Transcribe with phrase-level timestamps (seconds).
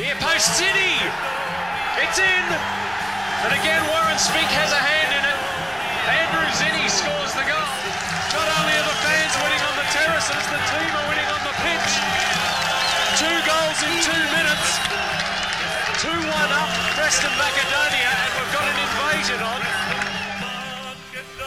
[0.00, 0.96] Near post City.
[2.00, 2.46] It's in.
[3.44, 5.38] And again, Warren Spink has a hand in it.
[6.08, 7.76] Andrew Zinni scores the goal.
[8.32, 11.52] Not only are the fans winning on the terraces, the team are winning on the
[11.52, 11.92] pitch.
[13.20, 14.68] Two goals in two minutes.
[16.00, 19.99] 2-1 up Preston Macedonia, and we've got an invasion on.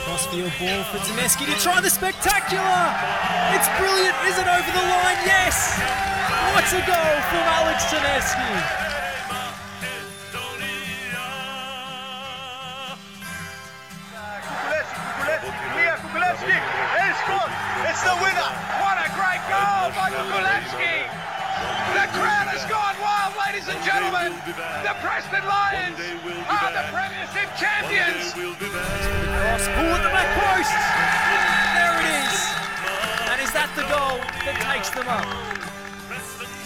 [0.04, 2.84] Crossfield ball for Zaneski to try the spectacular.
[3.56, 4.16] It's brilliant.
[4.28, 5.20] Is it over the line?
[5.24, 5.80] Yes.
[6.52, 8.84] What a goal from Alex Zaneski.
[23.64, 24.32] Ladies and gentlemen.
[24.84, 26.00] The Preston Lions
[26.50, 28.34] are the Premiership champions.
[28.34, 30.74] Cross ball at the back post.
[31.76, 32.36] There it is.
[33.32, 35.28] And is that the goal that takes them up?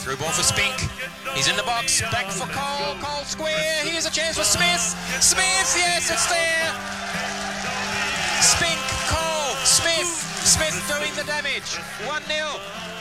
[0.01, 0.73] Through ball for Spink.
[1.35, 2.01] He's in the box.
[2.01, 2.95] Back for Cole.
[3.01, 3.83] Cole square.
[3.83, 4.81] Here's a chance for Smith.
[5.21, 6.71] Smith, yes, it's there.
[8.41, 8.79] Spink,
[9.11, 10.09] Cole, Smith.
[10.47, 11.77] Smith doing the damage.
[12.07, 12.96] 1 0.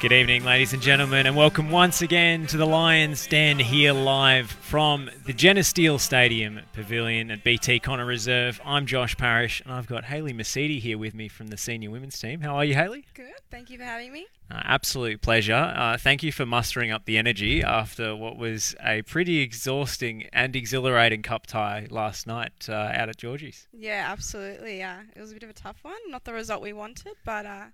[0.00, 4.50] Good evening, ladies and gentlemen, and welcome once again to the Lions Stand here live
[4.50, 8.60] from the Genesteel Stadium Pavilion at BT Connor Reserve.
[8.66, 12.18] I'm Josh Parrish, and I've got Haley Mercedes here with me from the senior women's
[12.18, 12.42] team.
[12.42, 13.06] How are you, Haley?
[13.14, 13.32] Good.
[13.50, 14.26] Thank you for having me.
[14.50, 15.54] Uh, absolute pleasure.
[15.54, 20.54] Uh, thank you for mustering up the energy after what was a pretty exhausting and
[20.54, 23.68] exhilarating cup tie last night uh, out at Georgie's.
[23.72, 24.78] Yeah, absolutely.
[24.78, 25.94] Yeah, it was a bit of a tough one.
[26.08, 27.64] Not the result we wanted, but uh,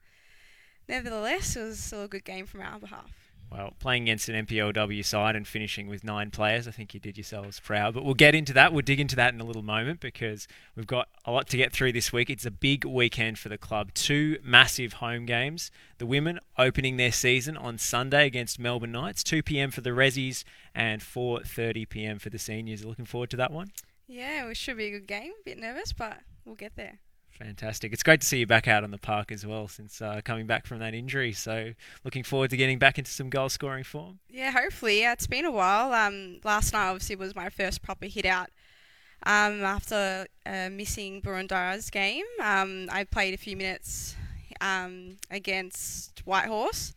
[0.91, 3.11] nevertheless, it was still a good game from our behalf.
[3.51, 7.17] Well, playing against an NPLW side and finishing with nine players, I think you did
[7.17, 7.95] yourselves proud.
[7.95, 8.73] But we'll get into that.
[8.73, 10.47] We'll dig into that in a little moment because
[10.77, 12.31] we've got a lot to get through this week.
[12.31, 13.93] It's a big weekend for the club.
[13.93, 15.73] Two massive home games.
[15.99, 19.73] The women opening their season on Sunday against Melbourne Knights, 2 p.m.
[19.73, 22.19] for the Rezzies and 4:30 p.m.
[22.21, 22.85] for the seniors.
[22.85, 23.73] Looking forward to that one.
[24.07, 25.33] Yeah, it should be a good game.
[25.41, 27.01] A bit nervous, but we'll get there.
[27.41, 27.95] Fantastic.
[27.95, 30.47] It's great to see you back out on the park as well since uh, coming
[30.47, 31.33] back from that injury.
[31.33, 31.73] So,
[32.05, 34.19] looking forward to getting back into some goal scoring form.
[34.29, 35.01] Yeah, hopefully.
[35.01, 35.95] Yeah, it's been a while.
[35.95, 38.51] Um, last night obviously was my first proper hit out.
[39.23, 44.17] Um, after uh, missing Boroondara's game, um, I played a few minutes
[44.61, 46.93] um, against Whitehorse.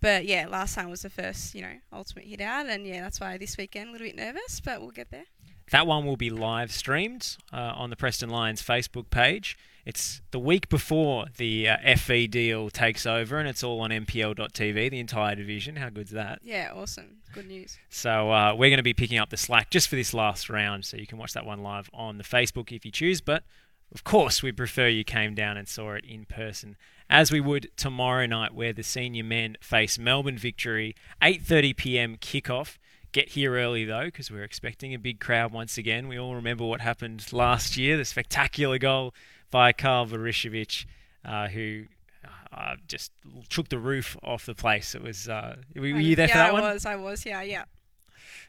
[0.00, 3.18] But yeah, last time was the first, you know, ultimate hit out, and yeah, that's
[3.18, 5.24] why this weekend a little bit nervous, but we'll get there.
[5.70, 9.58] That one will be live streamed uh, on the Preston Lions Facebook page.
[9.88, 14.90] It's the week before the uh, FV deal takes over, and it's all on NPL.tv,
[14.90, 15.76] the entire division.
[15.76, 16.40] How good's that?
[16.42, 17.22] Yeah, awesome.
[17.32, 17.78] Good news.
[17.88, 20.84] So uh, we're going to be picking up the slack just for this last round,
[20.84, 23.22] so you can watch that one live on the Facebook if you choose.
[23.22, 23.44] But
[23.90, 26.76] of course, we prefer you came down and saw it in person,
[27.08, 32.16] as we would tomorrow night, where the senior men face Melbourne Victory, 8:30 p.m.
[32.18, 32.76] kickoff.
[33.10, 36.08] Get here early though, because we're expecting a big crowd once again.
[36.08, 39.14] We all remember what happened last year, the spectacular goal
[39.50, 40.84] by Karl Varishevic,
[41.24, 41.84] uh, who
[42.52, 43.12] uh, just
[43.48, 44.94] took the roof off the place.
[44.94, 45.28] It was.
[45.28, 46.62] Uh, were you there yeah, for that I one?
[46.62, 46.86] was.
[46.86, 47.26] I was.
[47.26, 47.64] Yeah, yeah.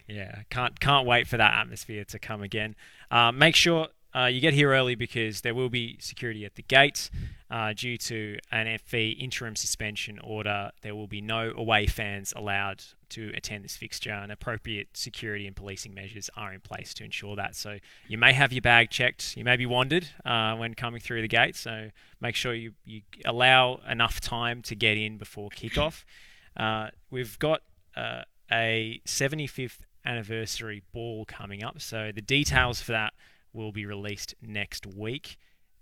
[0.07, 2.75] Yeah, can't can't wait for that atmosphere to come again.
[3.11, 6.63] Uh, make sure uh, you get here early because there will be security at the
[6.63, 7.11] gates
[7.51, 10.71] uh, due to an FV interim suspension order.
[10.81, 15.55] There will be no away fans allowed to attend this fixture, and appropriate security and
[15.55, 17.55] policing measures are in place to ensure that.
[17.55, 17.77] So
[18.07, 21.27] you may have your bag checked, you may be wandered uh, when coming through the
[21.27, 21.55] gate.
[21.55, 21.89] So
[22.21, 26.03] make sure you you allow enough time to get in before kickoff.
[26.57, 27.61] Uh, we've got
[27.95, 31.79] uh, a 75th anniversary ball coming up.
[31.79, 33.13] So the details for that
[33.53, 35.37] will be released next week.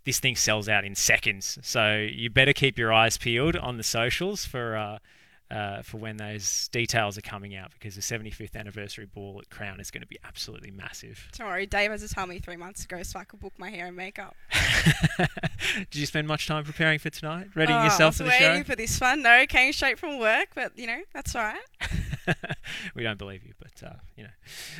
[0.06, 3.84] This thing sells out in seconds, so you better keep your eyes peeled on the
[3.84, 5.00] socials for uh,
[5.50, 9.80] uh, for when those details are coming out because the 75th anniversary ball at Crown
[9.80, 11.30] is going to be absolutely massive.
[11.38, 13.70] Don't worry, Dave has to tell me three months ago so I could book my
[13.70, 14.36] hair and makeup.
[15.76, 18.46] Did you spend much time preparing for tonight, readying Oh, yourself I for was the
[18.46, 19.22] waiting for this one.
[19.22, 21.60] No, came straight from work, but you know that's all right.
[22.96, 24.30] we don't believe you, but uh, you know,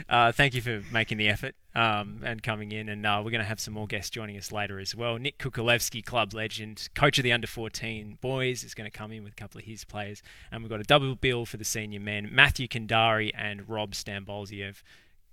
[0.10, 2.90] uh, thank you for making the effort um, and coming in.
[2.90, 5.18] And uh, we're going to have some more guests joining us later as well.
[5.18, 9.24] Nick Kukulevsky, club legend, coach of the under 14 boys, is going to come in
[9.24, 10.22] with a couple of his players,
[10.52, 14.82] and we've got a double bill for the senior men: Matthew Kandari and Rob Stambolziev.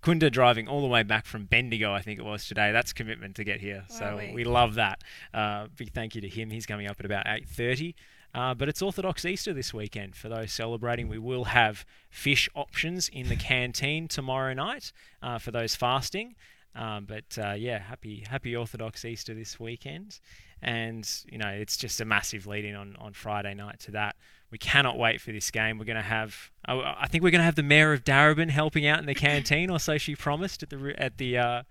[0.03, 2.73] Kunda driving all the way back from Bendigo, I think it was today.
[2.73, 4.35] That's commitment to get here, so Wowee.
[4.35, 5.03] we love that.
[5.33, 6.51] Uh, big thank you to him.
[6.51, 7.95] He's coming up at about 8:30.
[8.35, 10.17] Uh, but it's Orthodox Easter this weekend.
[10.17, 14.93] For those celebrating, we will have fish options in the canteen tomorrow night
[15.23, 16.35] uh, for those fasting.
[16.75, 20.19] Um, but uh, yeah, happy happy Orthodox Easter this weekend,
[20.61, 24.17] and you know it's just a massive lead in on on Friday night to that
[24.55, 25.79] we cannot wait for this game.
[25.79, 28.51] We're going to have, I I think we're going to have the mayor of Darebin
[28.51, 31.63] helping out in the canteen, or so she promised at the at the uh,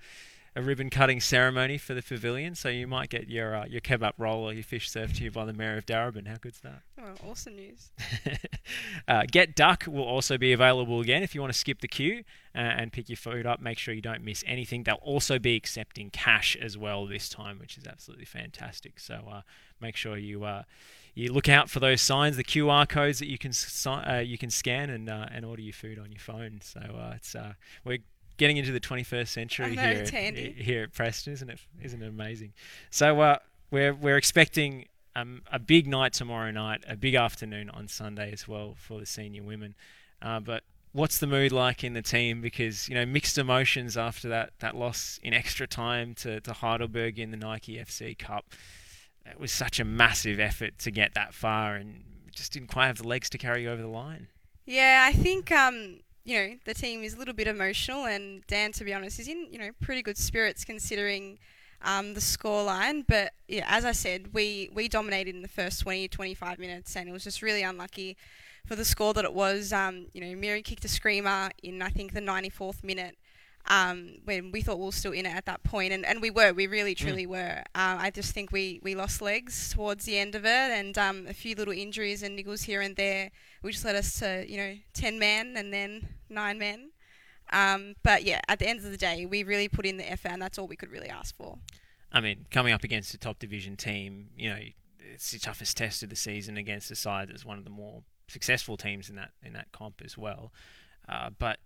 [0.55, 2.55] a ribbon cutting ceremony for the pavilion.
[2.55, 5.31] So you might get your uh, your kebab roll or your fish served to you
[5.31, 6.27] by the mayor of Darebin.
[6.27, 6.81] How good's that?
[7.01, 7.91] Oh, awesome news.
[9.07, 12.23] uh, Get Duck will also be available again if you want to skip the queue
[12.55, 13.59] uh, and pick your food up.
[13.59, 14.83] Make sure you don't miss anything.
[14.83, 18.99] They'll also be accepting cash as well this time, which is absolutely fantastic.
[18.99, 19.41] So uh,
[19.81, 20.63] make sure you uh,
[21.15, 24.37] you look out for those signs, the QR codes that you can si- uh, you
[24.37, 26.59] can scan and uh, and order your food on your phone.
[26.63, 27.53] So uh, it's uh,
[27.83, 27.99] we're
[28.37, 31.59] getting into the 21st century know, here at, here at Preston, isn't it?
[31.81, 32.53] Isn't it amazing?
[32.89, 33.37] So uh,
[33.71, 38.47] we're we're expecting um, a big night tomorrow night, a big afternoon on Sunday as
[38.47, 39.75] well for the senior women.
[40.21, 40.63] Uh, but
[40.93, 42.41] what's the mood like in the team?
[42.41, 47.19] Because you know mixed emotions after that that loss in extra time to to Heidelberg
[47.19, 48.53] in the Nike FC Cup.
[49.25, 52.97] It was such a massive effort to get that far, and just didn't quite have
[52.97, 54.27] the legs to carry over the line.
[54.65, 58.71] Yeah, I think um, you know the team is a little bit emotional, and Dan,
[58.73, 61.39] to be honest, is in you know pretty good spirits considering
[61.83, 63.03] um, the scoreline.
[63.07, 67.09] But yeah, as I said, we we dominated in the first 20, 25 minutes, and
[67.09, 68.17] it was just really unlucky
[68.65, 69.73] for the score that it was.
[69.73, 73.17] Um, you know, Miri kicked a screamer in I think the 94th minute.
[73.65, 76.29] Um, when we thought we were still in it at that point, and, and we
[76.29, 77.63] were, we really truly were.
[77.73, 81.27] Uh, I just think we, we lost legs towards the end of it, and um,
[81.29, 83.31] a few little injuries and niggles here and there,
[83.63, 86.91] which led us to you know ten men and then nine men.
[87.51, 90.29] Um, but yeah, at the end of the day, we really put in the effort,
[90.29, 91.57] and that's all we could really ask for.
[92.11, 94.59] I mean, coming up against a top division team, you know,
[95.13, 98.03] it's the toughest test of the season against a side that's one of the more
[98.27, 100.51] successful teams in that in that comp as well.
[101.07, 101.59] Uh, but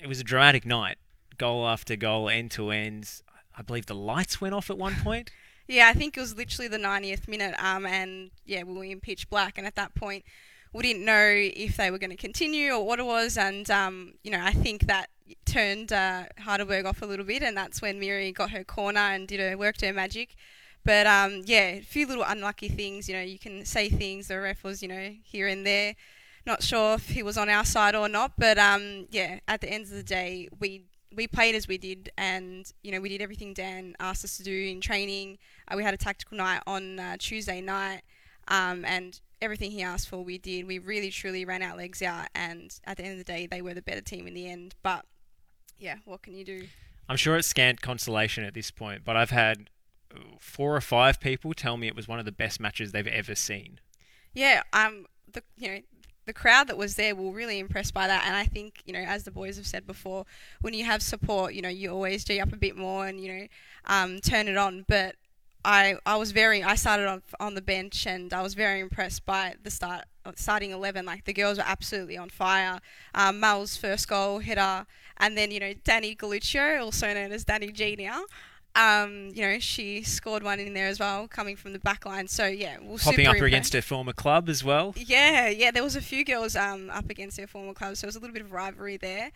[0.00, 0.98] it was a dramatic night,
[1.38, 3.22] goal after goal, end to end.
[3.56, 5.30] I believe the lights went off at one point.
[5.68, 9.00] Yeah, I think it was literally the 90th minute, um, and yeah, we were in
[9.00, 10.24] pitch black, and at that point,
[10.72, 14.14] we didn't know if they were going to continue or what it was, and um,
[14.22, 15.10] you know, I think that
[15.44, 19.28] turned uh, Heidelberg off a little bit, and that's when Miri got her corner and
[19.28, 20.34] did her worked her magic.
[20.84, 23.08] But um, yeah, a few little unlucky things.
[23.08, 24.28] You know, you can say things.
[24.28, 25.94] The ref was, you know, here and there.
[26.44, 29.70] Not sure if he was on our side or not, but um, yeah, at the
[29.70, 33.22] end of the day, we we played as we did, and you know we did
[33.22, 35.38] everything Dan asked us to do in training.
[35.68, 38.02] Uh, we had a tactical night on uh, Tuesday night,
[38.48, 40.66] um, and everything he asked for, we did.
[40.66, 43.60] We really truly ran our legs out, and at the end of the day, they
[43.60, 44.74] were the better team in the end.
[44.82, 45.04] But
[45.78, 46.68] yeah, what can you do?
[47.08, 49.68] I'm sure it's scant consolation at this point, but I've had
[50.14, 53.06] uh, four or five people tell me it was one of the best matches they've
[53.06, 53.80] ever seen.
[54.32, 55.80] Yeah, um, the you know
[56.24, 59.00] the crowd that was there were really impressed by that, and I think you know
[59.00, 60.24] as the boys have said before,
[60.60, 63.32] when you have support, you know you always g up a bit more and you
[63.32, 63.46] know
[63.86, 64.84] um, turn it on.
[64.88, 65.16] But
[65.64, 69.24] I I was very I started on on the bench and I was very impressed
[69.24, 70.04] by the start
[70.34, 71.04] starting eleven.
[71.06, 72.80] Like the girls were absolutely on fire.
[73.14, 74.86] Um, Mel's first goal header,
[75.18, 78.24] and then you know Danny Galuccio, also known as Danny G now.
[78.74, 82.26] Um, you know, she scored one in there as well, coming from the back line.
[82.26, 83.48] So yeah, we're Popping up impressed.
[83.48, 84.94] against her former club as well.
[84.96, 88.08] Yeah, yeah, there was a few girls um, up against their former club so there
[88.08, 89.30] was a little bit of rivalry there.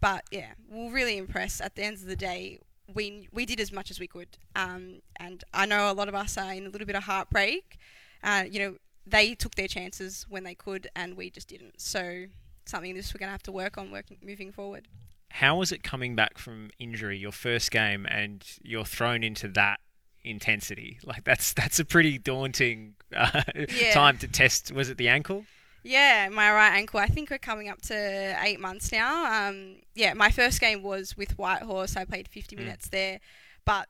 [0.00, 1.60] But yeah, we we're really impressed.
[1.60, 2.58] At the end of the day,
[2.94, 6.14] we we did as much as we could, um, and I know a lot of
[6.14, 7.78] us are in a little bit of heartbreak.
[8.22, 8.76] Uh, you know,
[9.06, 11.80] they took their chances when they could, and we just didn't.
[11.80, 12.24] So
[12.66, 14.86] something this we're going to have to work on working moving forward.
[15.30, 19.80] How was it coming back from injury, your first game, and you're thrown into that
[20.24, 20.98] intensity?
[21.04, 23.92] Like that's that's a pretty daunting uh, Yeah.
[23.92, 24.72] time to test.
[24.72, 25.44] Was it the ankle?
[25.82, 27.00] Yeah, my right ankle.
[27.00, 29.48] I think we're coming up to eight months now.
[29.48, 31.96] Um, yeah, my first game was with Whitehorse.
[31.96, 33.20] I played 50 minutes there,
[33.64, 33.88] but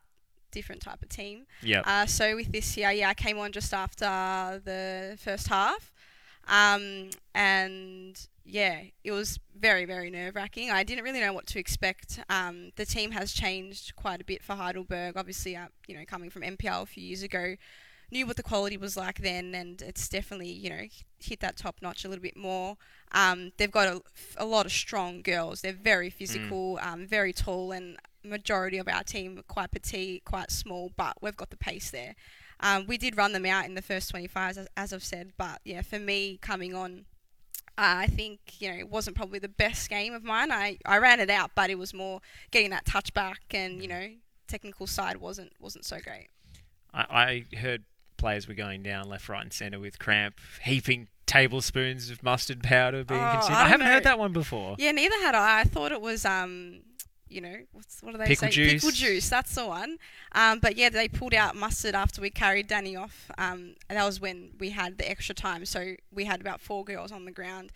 [0.51, 1.47] different type of team.
[1.63, 1.83] Yeah.
[1.85, 5.93] Uh, so with this year, yeah, I came on just after the first half,
[6.49, 10.71] um, and yeah, it was very very nerve wracking.
[10.71, 12.21] I didn't really know what to expect.
[12.29, 15.17] Um, the team has changed quite a bit for Heidelberg.
[15.17, 17.57] Obviously, uh, you know, coming from NPL a few years ago,
[18.11, 20.83] knew what the quality was like then, and it's definitely you know
[21.19, 22.77] hit that top notch a little bit more.
[23.13, 24.03] Um, they've got a,
[24.37, 25.61] a lot of strong girls.
[25.61, 30.51] They're very physical, um, very tall, and majority of our team are quite petite, quite
[30.51, 32.15] small, but we've got the pace there.
[32.61, 35.61] Um, we did run them out in the first 25, as, as I've said, but
[35.65, 37.07] yeah, for me coming on,
[37.79, 40.53] uh, I think you know it wasn't probably the best game of mine.
[40.53, 43.89] I, I ran it out, but it was more getting that touch back, and you
[43.89, 44.09] know
[44.47, 46.29] technical side wasn't wasn't so great.
[46.93, 47.85] I, I heard
[48.21, 53.03] players were going down left, right, and centre with cramp, heaping tablespoons of mustard powder
[53.05, 53.57] being Oh, consumed.
[53.57, 54.77] I I, haven't don't heard that one before.
[54.79, 55.61] Yeah, neither had I.
[55.61, 56.81] I thought it was um,
[57.29, 58.51] you know, what's what do they Pickle say?
[58.51, 58.73] juice.
[58.75, 59.29] Pickle juice.
[59.29, 59.99] That's the one.
[60.33, 63.31] Um, but yeah, they pulled out mustard after we carried Danny off.
[63.39, 65.65] Um, and that was when we had the extra time.
[65.65, 67.71] So we had about four girls on the ground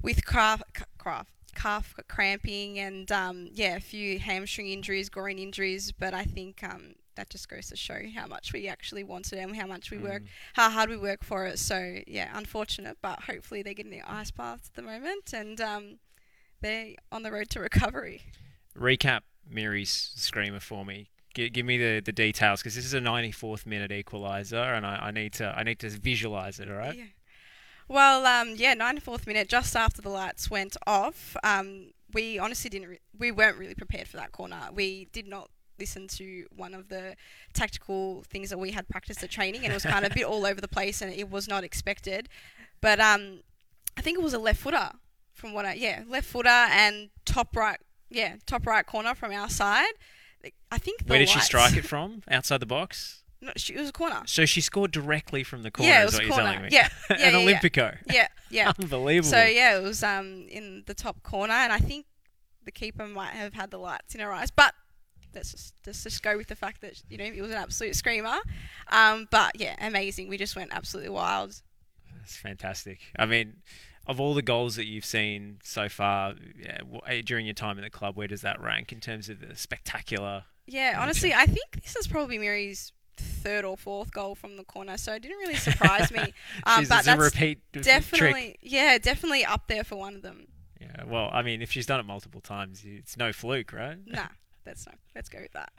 [0.00, 0.62] with calf,
[1.02, 5.90] calf, calf cramping and um, yeah, a few hamstring injuries, groin injuries.
[5.92, 9.56] But I think um, that just goes to show how much we actually wanted and
[9.56, 10.22] how much we work,
[10.54, 11.58] how hard we work for it.
[11.58, 15.98] So yeah, unfortunate, but hopefully they're getting the ice baths at the moment and um,
[16.60, 18.22] they're on the road to recovery.
[18.78, 21.10] Recap Mary's screamer for me.
[21.34, 24.96] Give, give me the, the details because this is a 94th minute equaliser, and I,
[24.96, 26.70] I need to I need to visualize it.
[26.70, 26.96] All right.
[26.96, 27.04] Yeah.
[27.88, 32.88] Well, um, yeah, 94th minute, just after the lights went off, um, we honestly didn't,
[32.88, 34.60] re- we weren't really prepared for that corner.
[34.72, 37.16] We did not listen to one of the
[37.52, 40.24] tactical things that we had practiced at training, and it was kind of a bit
[40.24, 42.28] all over the place, and it was not expected.
[42.80, 43.40] But um,
[43.96, 44.90] I think it was a left footer,
[45.32, 47.78] from what I, yeah, left footer and top right,
[48.10, 49.92] yeah, top right corner from our side.
[50.70, 51.02] I think.
[51.06, 52.22] Where did she strike it from?
[52.28, 53.22] Outside the box.
[53.40, 54.22] No, she, it was a corner.
[54.26, 55.90] So she scored directly from the corner.
[55.90, 56.42] Yeah, it is was what corner.
[56.44, 56.68] you're telling me.
[56.70, 57.52] Yeah, yeah, An yeah, yeah.
[57.54, 57.96] Olympico.
[58.12, 58.72] Yeah, yeah.
[58.80, 59.30] Unbelievable.
[59.30, 62.06] So yeah, it was um in the top corner, and I think
[62.64, 64.74] the keeper might have had the lights in her eyes, but
[65.34, 67.96] let's just let's just go with the fact that you know it was an absolute
[67.96, 68.38] screamer.
[68.90, 70.28] Um, but yeah, amazing.
[70.28, 71.60] We just went absolutely wild.
[72.16, 73.00] That's fantastic.
[73.18, 73.56] I mean,
[74.06, 77.84] of all the goals that you've seen so far yeah, eh, during your time in
[77.84, 80.44] the club, where does that rank in terms of the spectacular?
[80.66, 84.96] Yeah, honestly, I think this is probably Mary's third or fourth goal from the corner,
[84.96, 86.32] so it didn't really surprise me.
[86.64, 87.84] Um, but that's repeat trick.
[87.84, 90.46] definitely yeah, definitely up there for one of them.
[90.80, 91.04] Yeah.
[91.04, 93.96] Well, I mean, if she's done it multiple times, it's no fluke, right?
[94.06, 94.28] Nah,
[94.64, 94.96] that's not.
[95.14, 95.72] Let's go with that.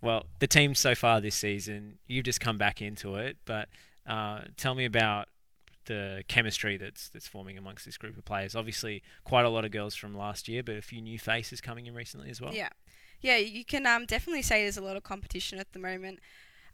[0.00, 3.68] Well, the team so far this season, you've just come back into it, but
[4.06, 5.28] uh, tell me about
[5.86, 8.54] the chemistry that's that's forming amongst this group of players.
[8.54, 11.86] Obviously, quite a lot of girls from last year, but a few new faces coming
[11.86, 12.54] in recently as well.
[12.54, 12.68] Yeah,
[13.20, 16.20] yeah, you can um, definitely say there's a lot of competition at the moment.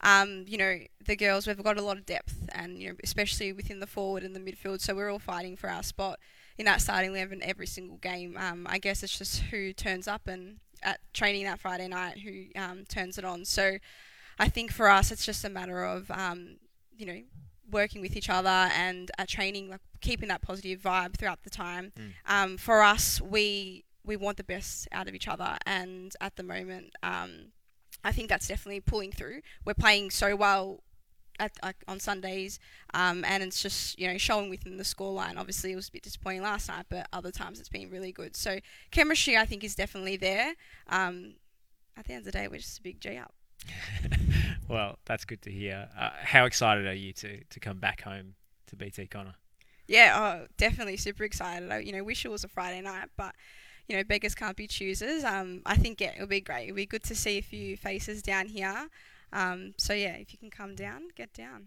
[0.00, 3.52] Um, you know, the girls we've got a lot of depth, and you know, especially
[3.52, 4.82] within the forward and the midfield.
[4.82, 6.18] So we're all fighting for our spot
[6.58, 8.36] in that starting eleven every single game.
[8.36, 12.46] Um, I guess it's just who turns up and at training that Friday night who
[12.60, 13.44] um, turns it on.
[13.44, 13.78] So
[14.38, 16.56] I think for us, it's just a matter of um,
[16.96, 17.20] you know
[17.70, 21.92] working with each other and at training, like keeping that positive vibe throughout the time.
[22.26, 26.42] Um, for us, we we want the best out of each other, and at the
[26.42, 27.52] moment, um,
[28.04, 29.40] I think that's definitely pulling through.
[29.64, 30.82] We're playing so well
[31.38, 32.58] at, like on Sundays,
[32.92, 35.36] um, and it's just you know showing within the scoreline.
[35.36, 38.36] Obviously, it was a bit disappointing last night, but other times it's been really good.
[38.36, 38.58] So
[38.90, 40.54] chemistry, I think, is definitely there.
[40.88, 41.34] Um,
[41.96, 43.34] at the end of the day, we're just a big G up.
[44.68, 45.88] well, that's good to hear.
[45.98, 48.34] Uh, how excited are you to, to come back home
[48.66, 49.34] to BT Connor?
[49.86, 51.70] Yeah, oh, definitely super excited.
[51.70, 53.34] I, you know, wish it was a Friday night, but
[53.88, 55.24] you know, beggars can't be choosers.
[55.24, 56.64] Um, I think yeah, it'll be great.
[56.64, 58.88] It'll be good to see a few faces down here.
[59.32, 61.66] Um, so yeah, if you can come down, get down.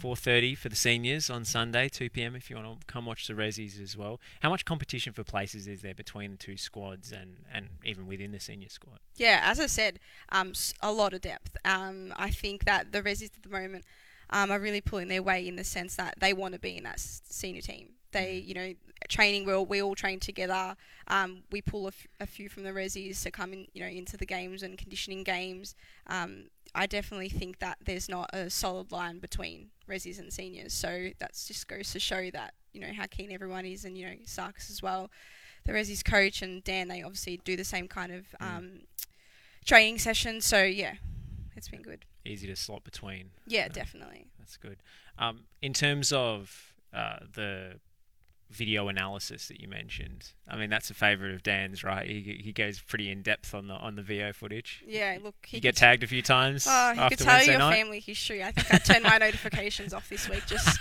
[0.00, 2.34] 4.30 for the seniors on Sunday, 2 p.m.
[2.34, 4.18] if you want to come watch the Resis as well.
[4.40, 8.32] How much competition for places is there between the two squads and, and even within
[8.32, 9.00] the senior squad?
[9.16, 9.98] Yeah, as I said,
[10.30, 11.56] um, a lot of depth.
[11.64, 13.84] Um, I think that the Resis at the moment
[14.30, 16.84] um, are really pulling their weight in the sense that they want to be in
[16.84, 17.90] that s- senior team.
[18.12, 18.72] They, you know,
[19.08, 19.44] training.
[19.44, 20.76] We all, we all train together.
[21.08, 23.88] Um, we pull a, f- a few from the Resis to come in, you know,
[23.88, 25.74] into the games and conditioning games.
[26.06, 30.72] Um, I definitely think that there's not a solid line between Resis and seniors.
[30.72, 34.06] So that just goes to show that you know how keen everyone is, and you
[34.06, 35.10] know Sarkis as well.
[35.66, 38.80] The Resis coach and Dan, they obviously do the same kind of um,
[39.64, 40.46] training sessions.
[40.46, 40.94] So yeah,
[41.56, 42.04] it's been good.
[42.24, 43.30] Easy to slot between.
[43.46, 44.26] Yeah, definitely.
[44.38, 44.78] That's good.
[45.18, 47.74] Um, in terms of uh, the
[48.50, 52.06] video analysis that you mentioned, I mean that's a favourite of Dan's, right?
[52.08, 54.82] He, he goes pretty in depth on the on the Veo footage.
[54.86, 57.58] Yeah, look, he You get tagged a few times Oh, he could tell Wednesday you
[57.58, 57.76] your night.
[57.76, 58.42] family history.
[58.42, 60.78] I think I turned my notifications off this week just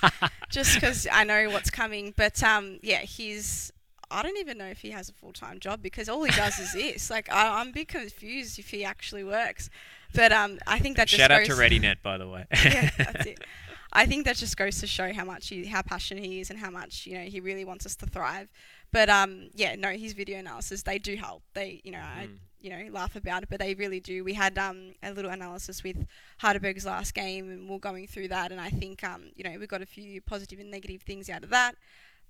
[0.49, 2.13] just because I know what's coming.
[2.15, 3.71] But um, yeah, he's.
[4.11, 6.57] I don't even know if he has a full time job because all he does
[6.57, 7.11] is this.
[7.11, 9.69] Like I, I'm a bit confused if he actually works.
[10.15, 12.45] But um, I think that just Shout out to ReadyNet, by the way.
[12.65, 13.39] yeah, that's it.
[13.91, 16.59] I think that just goes to show how much he, how passionate he is, and
[16.59, 18.49] how much you know he really wants us to thrive.
[18.91, 21.43] But um, yeah, no, his video analysis they do help.
[21.53, 22.37] They, you know, I, Mm.
[22.61, 24.23] you know, laugh about it, but they really do.
[24.23, 26.05] We had um a little analysis with
[26.39, 29.65] Heidelberg's last game, and we're going through that, and I think um, you know, we
[29.67, 31.75] got a few positive and negative things out of that.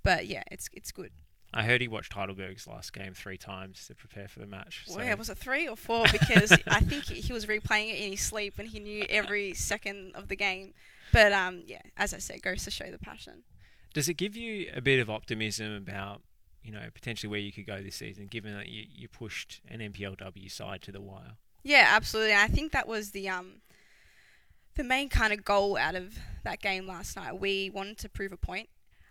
[0.03, 1.11] But yeah, it's it's good.
[1.51, 4.83] I heard he watched Heidelberg's last game three times to prepare for the match.
[4.85, 6.05] So Well, yeah, was it three or four?
[6.11, 10.11] Because I think he was replaying it in his sleep, and he knew every second
[10.15, 10.73] of the game.
[11.11, 13.43] But um, yeah, as I said, goes to show the passion.
[13.93, 16.21] Does it give you a bit of optimism about,
[16.63, 19.79] you know, potentially where you could go this season, given that you, you pushed an
[19.79, 21.37] NPLW side to the wire.
[21.63, 22.35] Yeah, absolutely.
[22.35, 23.61] I think that was the um
[24.75, 27.39] the main kind of goal out of that game last night.
[27.39, 28.69] We wanted to prove a point.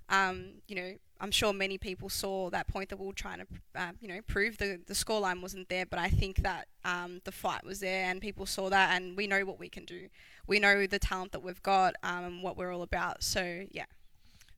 [0.09, 3.47] Um, you know, I'm sure many people saw that point that we were trying to,
[3.75, 5.87] uh, you know, prove the the scoreline wasn't there.
[5.87, 9.27] But I think that um, the fight was there, and people saw that, and we
[9.27, 10.09] know what we can do.
[10.47, 13.23] We know the talent that we've got, um, and what we're all about.
[13.23, 13.87] So yeah.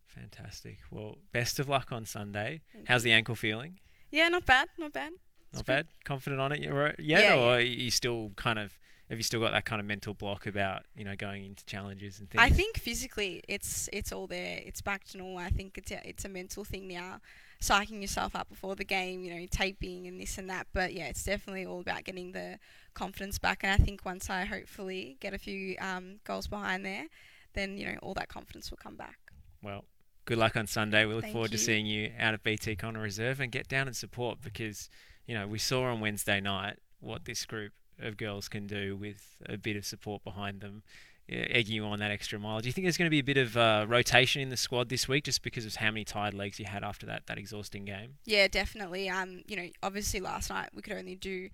[0.07, 0.79] Fantastic.
[0.91, 2.63] Well, best of luck on Sunday.
[2.87, 3.79] How's the ankle feeling?
[4.11, 5.13] Yeah, not bad, not bad.
[5.53, 5.87] Not bad.
[6.05, 8.77] Confident on it yet, yet Yeah, or are you still kind of
[9.11, 12.21] have you still got that kind of mental block about you know going into challenges
[12.21, 12.43] and things?
[12.43, 14.61] I think physically it's it's all there.
[14.65, 15.39] It's back to normal.
[15.39, 17.21] I think it's a, it's a mental thing now.
[17.61, 20.69] Psyching yourself up before the game, you know, taping and this and that.
[20.73, 22.59] But yeah, it's definitely all about getting the
[22.95, 23.61] confidence back.
[23.65, 27.07] And I think once I hopefully get a few um, goals behind there,
[27.55, 29.19] then you know all that confidence will come back.
[29.61, 29.85] Well,
[30.25, 31.05] good luck on Sunday.
[31.05, 33.89] We look Thank forward to seeing you out at BT Connor Reserve and get down
[33.89, 34.89] and support because
[35.27, 39.37] you know we saw on Wednesday night what this group of girls can do with
[39.47, 40.83] a bit of support behind them.
[41.29, 42.59] Egging you on that extra mile.
[42.59, 44.89] Do you think there's going to be a bit of uh, rotation in the squad
[44.89, 47.85] this week, just because of how many tired legs you had after that that exhausting
[47.85, 48.17] game?
[48.25, 49.09] Yeah, definitely.
[49.09, 51.49] Um, you know, obviously last night we could only do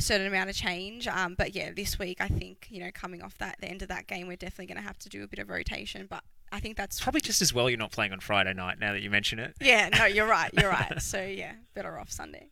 [0.00, 1.06] a certain amount of change.
[1.06, 3.88] Um, but yeah, this week I think you know coming off that the end of
[3.88, 6.08] that game, we're definitely going to have to do a bit of rotation.
[6.10, 8.80] But I think that's Probably just as well you're not playing on Friday night.
[8.80, 9.54] Now that you mention it.
[9.60, 10.50] Yeah, no, you're right.
[10.52, 11.00] You're right.
[11.00, 12.48] So yeah, better off Sunday.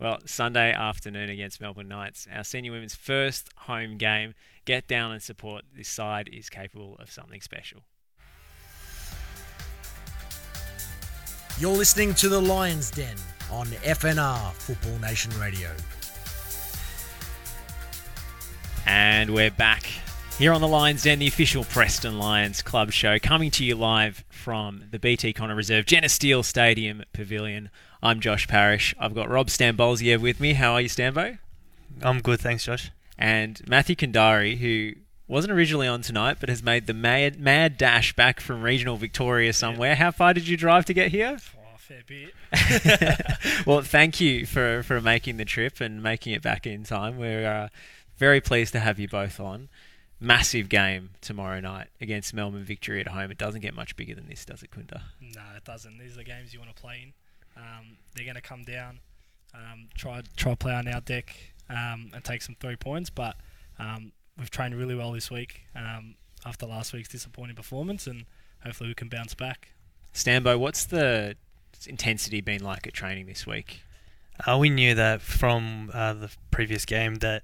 [0.00, 4.34] Well, Sunday afternoon against Melbourne Knights, our senior women's first home game.
[4.64, 5.64] Get down and support.
[5.74, 7.82] This side is capable of something special.
[11.58, 13.16] You're listening to the Lions Den
[13.50, 15.70] on FNR Football Nation Radio.
[18.86, 19.84] And we're back
[20.38, 24.24] here on the Lions Den, the official Preston Lions club show, coming to you live
[24.30, 27.70] from the BT Connor Reserve Jenna Steele Stadium Pavilion.
[28.02, 28.94] I'm Josh Parrish.
[28.98, 30.52] I've got Rob Stambolziev with me.
[30.52, 31.38] How are you, Stambo?
[32.00, 32.92] I'm good, thanks, Josh.
[33.18, 34.92] And Matthew Kandari, who
[35.26, 39.52] wasn't originally on tonight, but has made the mad, mad dash back from regional Victoria
[39.52, 39.96] somewhere.
[39.96, 41.38] How far did you drive to get here?
[41.56, 42.34] Oh, fair bit.
[43.66, 47.18] well, thank you for, for making the trip and making it back in time.
[47.18, 47.68] We're uh,
[48.16, 49.68] very pleased to have you both on.
[50.20, 53.32] Massive game tomorrow night against Melbourne Victory at home.
[53.32, 55.02] It doesn't get much bigger than this, does it, Quinta?
[55.20, 55.98] No, it doesn't.
[55.98, 57.12] These are the games you want to play in.
[57.58, 59.00] Um, they're going to come down,
[59.54, 61.34] um, try try play on our deck,
[61.68, 63.10] um, and take some three points.
[63.10, 63.36] But
[63.78, 66.14] um, we've trained really well this week um,
[66.46, 68.24] after last week's disappointing performance, and
[68.64, 69.70] hopefully we can bounce back.
[70.14, 71.36] Stambo, what's the
[71.86, 73.82] intensity been like at training this week?
[74.46, 77.42] Uh, we knew that from uh, the previous game that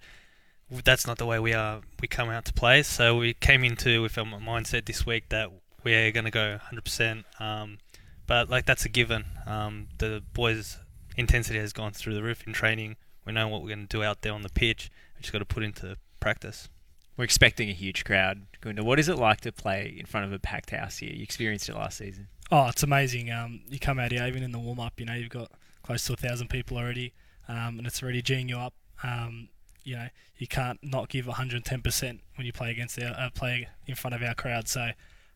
[0.84, 1.80] that's not the way we are.
[2.00, 5.50] We come out to play, so we came into with a mindset this week that
[5.82, 7.24] we're going to go 100%.
[7.40, 7.78] Um,
[8.26, 9.24] but like that's a given.
[9.46, 10.78] Um, the boys'
[11.16, 12.96] intensity has gone through the roof in training.
[13.24, 14.90] We know what we're going to do out there on the pitch.
[15.16, 16.68] We just got to put into practice.
[17.16, 18.46] We're expecting a huge crowd.
[18.60, 21.12] Quinta, what is it like to play in front of a packed house here?
[21.12, 22.28] You experienced it last season.
[22.50, 23.30] Oh, it's amazing.
[23.30, 25.50] Um, you come out here, even in the warm up, you know, you've got
[25.82, 27.12] close to a thousand people already,
[27.48, 28.74] um, and it's already geeing you up.
[29.02, 29.48] Um,
[29.84, 30.08] you know,
[30.38, 34.22] you can't not give 110% when you play against our, uh, play in front of
[34.22, 34.66] our crowd.
[34.66, 34.90] So,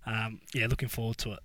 [0.06, 1.38] um, yeah, looking forward to it.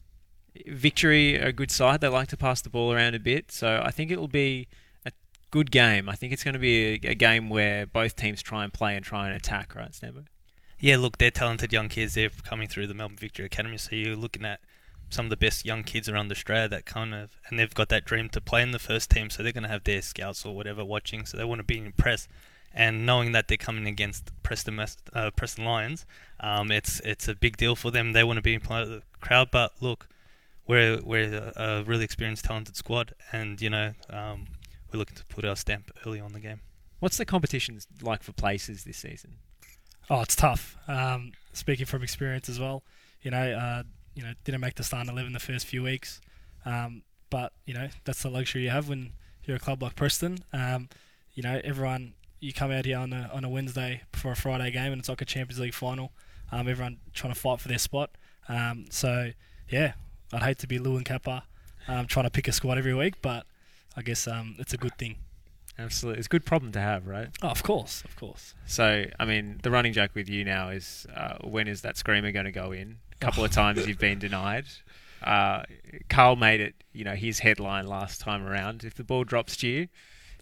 [0.67, 2.01] Victory, a good side.
[2.01, 4.67] They like to pass the ball around a bit, so I think it will be
[5.05, 5.11] a
[5.51, 6.07] good game.
[6.07, 8.95] I think it's going to be a, a game where both teams try and play
[8.95, 10.25] and try and attack, right, Stambo?
[10.79, 12.13] Yeah, look, they're talented young kids.
[12.13, 14.59] They're coming through the Melbourne Victory Academy, so you're looking at
[15.09, 18.03] some of the best young kids around Australia that kind of, and they've got that
[18.03, 20.55] dream to play in the first team, so they're going to have their scouts or
[20.55, 22.27] whatever watching, so they want to be impressed.
[22.73, 26.07] And knowing that they're coming against Preston, uh, Preston Lions,
[26.39, 28.13] um, it's it's a big deal for them.
[28.13, 30.07] They want to be in of the crowd, but look,
[30.67, 34.47] we're we're a, a really experienced, talented squad, and you know um,
[34.91, 36.61] we're looking to put our stamp early on the game.
[36.99, 39.35] What's the competition like for places this season?
[40.09, 40.77] Oh, it's tough.
[40.87, 42.83] Um, speaking from experience as well,
[43.21, 43.83] you know, uh,
[44.15, 46.21] you know, didn't make the starting eleven the first few weeks,
[46.65, 50.39] um, but you know that's the luxury you have when you're a club like Preston.
[50.53, 50.89] Um,
[51.33, 54.71] you know, everyone you come out here on a on a Wednesday for a Friday
[54.71, 56.11] game, and it's like a Champions League final.
[56.51, 58.11] Um, everyone trying to fight for their spot.
[58.47, 59.31] Um, so
[59.69, 59.93] yeah,
[60.33, 61.43] I'd hate to be Lou and Kappa,
[61.87, 63.45] um, trying to pick a squad every week, but
[63.95, 65.15] I guess um, it's a good thing.
[65.79, 67.29] Absolutely, it's a good problem to have, right?
[67.41, 68.53] Oh, of course, of course.
[68.65, 72.31] So, I mean, the running joke with you now is uh, when is that screamer
[72.31, 72.97] going to go in?
[73.13, 74.65] A couple of times you've been denied.
[75.23, 75.63] Uh,
[76.09, 78.83] Carl made it, you know, his headline last time around.
[78.83, 79.87] If the ball drops to you,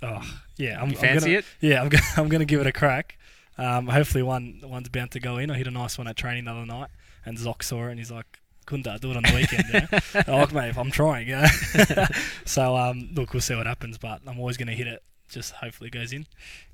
[0.03, 0.19] Oh,
[0.57, 0.81] yeah.
[0.81, 1.45] I'm, You I'm fancy gonna, it?
[1.59, 3.17] Yeah, I'm gonna, I'm gonna give it a crack.
[3.57, 5.51] Um, hopefully one one's bound to go in.
[5.51, 6.89] I hit a nice one at training the other night,
[7.23, 9.65] and Zoc saw it, and he's like, couldn't I do it on the weekend?
[9.73, 10.33] You know?
[10.35, 11.27] I'm like, mate, I'm trying.
[11.27, 11.47] You know?
[12.45, 15.01] so um, look, we'll see what happens, but I'm always going to hit it.
[15.29, 16.25] Just hopefully it goes in.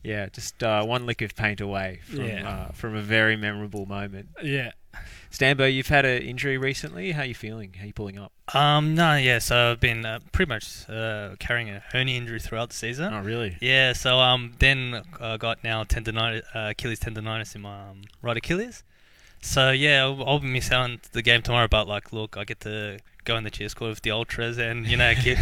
[0.03, 2.49] Yeah, just uh, one lick of paint away from Yeah.
[2.49, 4.29] uh, from a very memorable moment.
[4.41, 4.71] Yeah.
[5.31, 7.11] Stambo, you've had an injury recently.
[7.11, 7.73] How are you feeling?
[7.73, 8.31] How are you pulling up?
[8.55, 9.37] Um, no, yeah.
[9.37, 13.13] So I've been uh, pretty much uh, carrying a hernia injury throughout the season.
[13.13, 13.57] Oh, really?
[13.61, 13.93] Yeah.
[13.93, 18.83] So um, then I got now tendonitis, uh, Achilles tendonitis in my um, right Achilles.
[19.41, 21.67] So yeah, I'll, I'll miss out on the game tomorrow.
[21.67, 24.87] But like, look, I get to go in the cheer squad with the ultras and
[24.87, 25.37] you know keep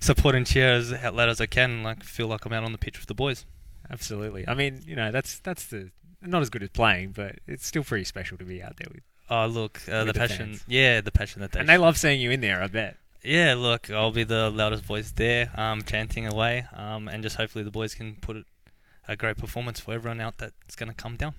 [0.00, 1.82] support and cheer as loud as I can.
[1.82, 3.44] Like, feel like I'm out on the pitch with the boys.
[3.90, 4.46] Absolutely.
[4.46, 5.90] I mean, you know, that's that's the
[6.22, 9.02] not as good as playing, but it's still pretty special to be out there with.
[9.30, 10.50] Oh, look, uh, the the passion.
[10.50, 10.64] fans.
[10.66, 11.60] Yeah, the passion that they.
[11.60, 12.62] And they love seeing you in there.
[12.62, 12.96] I bet.
[13.22, 17.64] Yeah, look, I'll be the loudest voice there, um, chanting away, um, and just hopefully
[17.64, 18.46] the boys can put
[19.08, 21.34] a great performance for everyone out that's going to come down.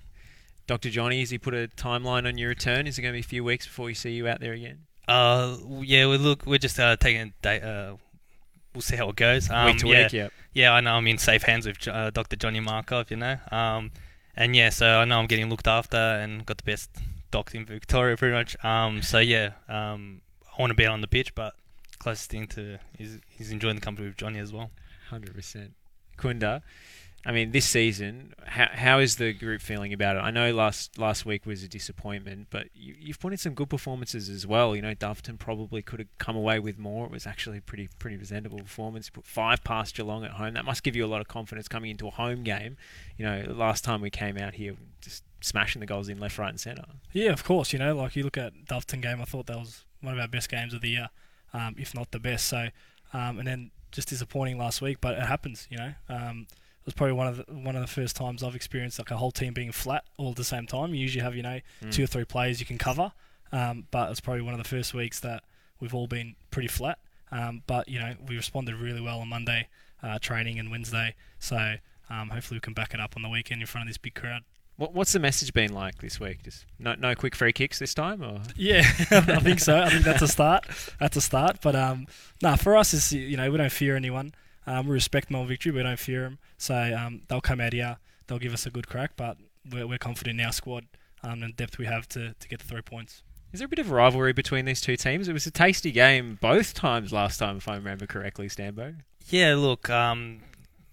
[0.70, 0.88] Dr.
[0.88, 2.86] Johnny, has he put a timeline on your return?
[2.86, 4.86] Is it going to be a few weeks before we see you out there again?
[5.08, 7.60] Uh, yeah, we look, we're just uh, taking a day.
[7.60, 7.96] Uh,
[8.72, 9.50] we'll see how it goes.
[9.50, 10.28] Um, week to yeah, week, yeah.
[10.52, 12.36] Yeah, I know I'm in safe hands with uh, Dr.
[12.36, 13.36] Johnny Markov, you know.
[13.50, 13.90] Um,
[14.36, 16.88] and yeah, so I know I'm getting looked after and got the best
[17.32, 18.56] doctor in Victoria, pretty much.
[18.64, 20.20] Um, so yeah, um,
[20.56, 21.54] I want to be on the pitch, but
[21.98, 24.70] closest thing to is he's enjoying the company with Johnny as well.
[25.08, 25.72] Hundred percent.
[26.16, 26.62] Kunda,
[27.24, 30.20] I mean, this season, how, how is the group feeling about it?
[30.20, 33.68] I know last last week was a disappointment, but you, you've put in some good
[33.68, 34.74] performances as well.
[34.74, 37.04] You know, Doveton probably could have come away with more.
[37.04, 39.08] It was actually a pretty pretty presentable performance.
[39.08, 40.54] You put five past Geelong at home.
[40.54, 42.78] That must give you a lot of confidence coming into a home game.
[43.18, 46.48] You know, last time we came out here, just smashing the goals in left, right,
[46.48, 46.84] and centre.
[47.12, 47.74] Yeah, of course.
[47.74, 50.28] You know, like you look at Doveton game, I thought that was one of our
[50.28, 51.10] best games of the year,
[51.52, 52.46] um, if not the best.
[52.46, 52.68] So,
[53.12, 55.66] um, and then just disappointing last week, but it happens.
[55.70, 56.46] You know, um,
[56.80, 59.16] it was probably one of the, one of the first times I've experienced like a
[59.16, 60.94] whole team being flat all at the same time.
[60.94, 61.92] You usually have you know Mm.
[61.92, 63.12] two or three players you can cover,
[63.52, 65.44] um, but it's probably one of the first weeks that
[65.80, 66.98] we've all been pretty flat.
[67.32, 69.68] Um, but you know, we responded really well on Monday
[70.02, 71.14] uh, training and Wednesday.
[71.38, 71.74] So
[72.08, 74.14] um, hopefully we can back it up on the weekend in front of this big
[74.14, 74.42] crowd.
[74.76, 76.42] What, what's the message been like this week?
[76.42, 78.78] Just no no quick free kicks this time, or Yeah,
[79.10, 79.78] I think so.
[79.78, 80.64] I think that's a start.
[80.98, 81.58] That's a start.
[81.62, 82.06] But um,
[82.42, 84.32] nah, for us is you know we don't fear anyone.
[84.66, 85.72] Um, we respect Melbourne Victory.
[85.72, 86.38] We don't fear them.
[86.58, 87.98] So um, they'll come out here.
[88.26, 89.12] They'll give us a good crack.
[89.16, 89.36] But
[89.70, 90.86] we're, we're confident in our squad
[91.22, 93.22] um, and the depth we have to, to get the three points.
[93.52, 95.28] Is there a bit of rivalry between these two teams?
[95.28, 98.94] It was a tasty game both times last time, if I remember correctly, Stambo.
[99.28, 100.40] Yeah, look, um,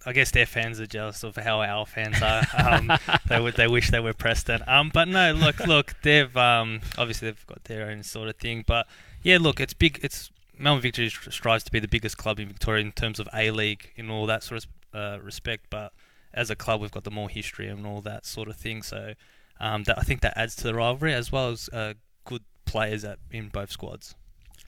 [0.04, 2.44] I guess their fans are jealous of how our fans are.
[2.56, 2.90] Um,
[3.28, 4.62] they would, they wish they were Preston.
[4.66, 8.64] Um, but no, look, look, they've um, obviously they've got their own sort of thing.
[8.66, 8.88] But
[9.22, 10.00] yeah, look, it's big.
[10.02, 13.50] It's Melbourne Victory strives to be the biggest club in Victoria in terms of A
[13.50, 15.66] League in all that sort of uh, respect.
[15.70, 15.92] But
[16.34, 18.82] as a club, we've got the more history and all that sort of thing.
[18.82, 19.14] So
[19.60, 21.94] um, that, I think that adds to the rivalry as well as uh,
[22.24, 24.14] good players at, in both squads.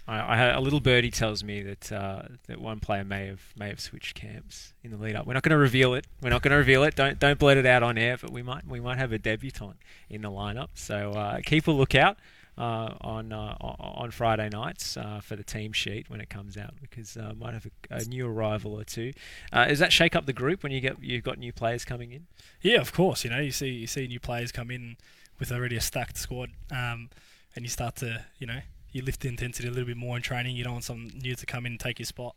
[0.07, 3.43] I, I had a little birdie tells me that uh, that one player may have
[3.57, 5.27] may have switched camps in the lead up.
[5.27, 6.07] We're not going to reveal it.
[6.23, 6.95] We're not going to reveal it.
[6.95, 8.17] Don't don't blurt it out on air.
[8.21, 9.77] But we might we might have a debutant
[10.09, 10.71] in the lineup.
[10.75, 12.17] So uh, keep a lookout
[12.59, 16.75] uh, on uh, on Friday nights uh, for the team sheet when it comes out
[16.81, 19.13] because uh, might have a, a new arrival or two.
[19.53, 22.13] Uh, does that shake up the group when you get you've got new players coming
[22.13, 22.27] in?
[22.61, 23.25] Yeah, of course.
[23.25, 24.97] You know, you see you see new players come in
[25.39, 27.09] with already a stacked squad, um,
[27.57, 28.61] and you start to you know
[28.93, 30.57] you lift the intensity a little bit more in training.
[30.57, 32.35] You don't want some new to come in and take your spot.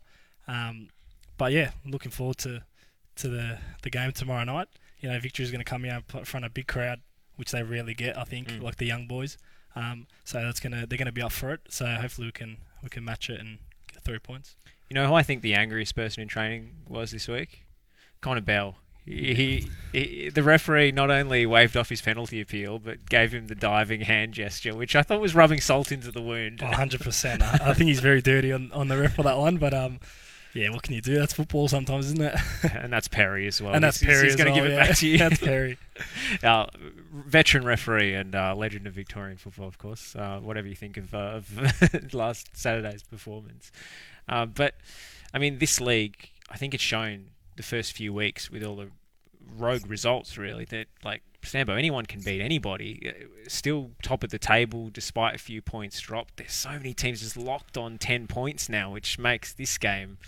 [0.48, 0.88] Um,
[1.36, 2.62] but yeah, looking forward to
[3.16, 4.68] to the the game tomorrow night.
[5.00, 7.00] You know, Victory's going to come out in front of a big crowd,
[7.36, 8.16] which they rarely get.
[8.16, 8.62] I think, Mm.
[8.62, 9.36] like the young boys.
[9.76, 11.60] Um, so that's gonna they're gonna be up for it.
[11.68, 13.58] So hopefully we can we can match it and
[13.92, 14.56] get three points.
[14.88, 17.64] You know who I think the angriest person in training was this week?
[18.20, 18.76] Connor Bell.
[19.06, 23.48] He, he, he, the referee not only waved off his penalty appeal, but gave him
[23.48, 26.60] the diving hand gesture, which I thought was rubbing salt into the wound.
[26.62, 27.42] Oh, 100%.
[27.42, 30.00] I, I think he's very dirty on, on the ref for that one, but um,
[30.54, 31.18] yeah, what can you do?
[31.18, 32.34] That's football sometimes, isn't it?
[32.74, 33.74] and that's Perry as well.
[33.74, 34.24] and that's He's- Perry.
[34.24, 34.86] He's as going to well, give it yeah.
[34.86, 35.18] back to you.
[35.18, 35.78] that's Perry.
[36.42, 36.66] uh,
[37.12, 40.14] veteran referee and uh, legend of Victorian football, of course.
[40.16, 43.70] Uh, whatever you think of, uh, of last Saturday's performance,
[44.28, 44.74] uh, but
[45.32, 48.88] I mean, this league, I think it's shown the first few weeks with all the
[49.56, 53.08] rogue results, really, that like Stambo, anyone can beat anybody.
[53.08, 56.36] uh, Still top of the table despite a few points dropped.
[56.36, 60.18] There's so many teams just locked on ten points now, which makes this game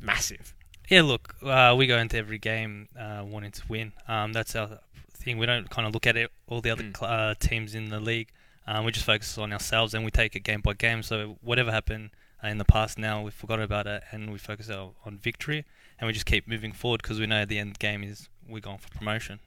[0.00, 0.54] massive.
[0.88, 3.92] Yeah, look, uh, we go into every game uh, wanting to win.
[4.06, 4.78] Um, that's our
[5.12, 5.36] thing.
[5.38, 6.96] We don't kind of look at it, all the other Mm.
[6.96, 8.30] cl- uh, teams in the league.
[8.66, 11.02] Um, we just focus on ourselves and we take it game by game.
[11.02, 12.10] So whatever happened
[12.42, 15.64] uh, in the past, now we've forgot about it and we focus our, on victory
[15.98, 18.78] and we just keep moving forward because we know the end game is we're going
[18.78, 19.40] for promotion.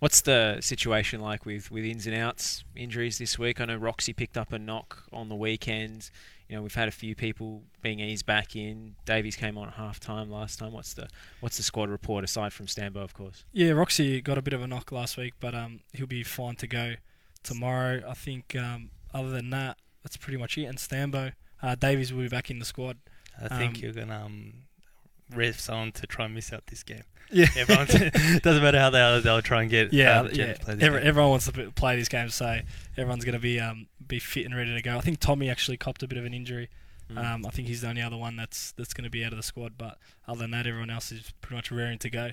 [0.00, 3.60] What's the situation like with, with ins and outs injuries this week?
[3.60, 6.10] I know Roxy picked up a knock on the weekend.
[6.48, 8.96] You know, we've had a few people being eased back in.
[9.04, 10.72] Davies came on at half time last time.
[10.72, 11.06] What's the
[11.40, 13.44] what's the squad report aside from Stambo, of course?
[13.52, 16.56] Yeah, Roxy got a bit of a knock last week, but um, he'll be fine
[16.56, 16.94] to go
[17.42, 18.02] tomorrow.
[18.08, 20.64] I think um, other than that, that's pretty much it.
[20.64, 21.32] And Stambo,
[21.62, 22.96] uh, Davies will be back in the squad.
[23.40, 24.54] I think Um, you're gonna um,
[25.34, 27.02] rev on to try and miss out this game.
[27.32, 27.86] Yeah, Everyone
[28.42, 30.54] doesn't matter how they are, they'll try and get yeah, uh, yeah.
[30.54, 31.08] to play this Every, game.
[31.08, 32.58] everyone wants to play this game, so
[32.96, 34.96] everyone's going to be um, be fit and ready to go.
[34.96, 36.68] I think Tommy actually copped a bit of an injury.
[37.10, 37.24] Mm.
[37.24, 39.36] Um, I think he's the only other one that's that's going to be out of
[39.36, 39.74] the squad.
[39.78, 42.30] But other than that, everyone else is pretty much raring to go.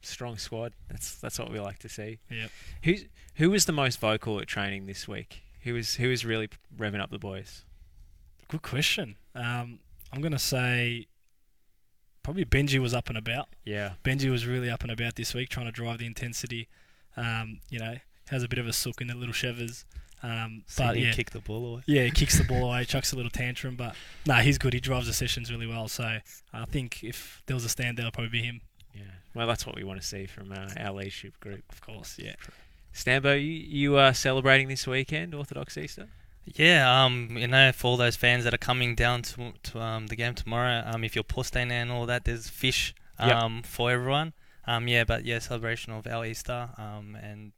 [0.00, 0.72] Strong squad.
[0.88, 2.18] That's that's what we like to see.
[2.30, 2.50] Yep.
[2.84, 5.42] Who's who was the most vocal at training this week?
[5.62, 7.64] Who was who was really revving up the boys?
[8.48, 9.16] Good question.
[9.34, 9.80] Um,
[10.12, 11.06] I'm going to say
[12.28, 13.48] probably Benji was up and about.
[13.64, 13.92] Yeah.
[14.04, 16.68] Benji was really up and about this week, trying to drive the intensity.
[17.16, 17.94] Um, you know,
[18.28, 19.86] has a bit of a sook in the little shevers.
[20.22, 21.82] Um, So but he yeah, kicked the ball away.
[21.86, 23.94] yeah, he kicks the ball away, chucks a little tantrum, but
[24.26, 24.74] no, he's good.
[24.74, 25.88] He drives the sessions really well.
[25.88, 26.04] So
[26.52, 28.60] I think if there was a standout, it'd probably be him.
[28.94, 29.02] Yeah.
[29.34, 31.62] Well, that's what we want to see from uh, our leadership group.
[31.70, 32.34] Of course, yeah.
[32.94, 36.08] Stambo, you, you are celebrating this weekend, Orthodox Easter?
[36.56, 40.06] Yeah, um, you know, for all those fans that are coming down to to um,
[40.06, 43.36] the game tomorrow, um, if you're posting and all that, there's fish Yep.
[43.36, 44.32] um for everyone.
[44.66, 46.68] Um, yeah, but yeah, celebration of our Easter.
[46.78, 47.52] Um, and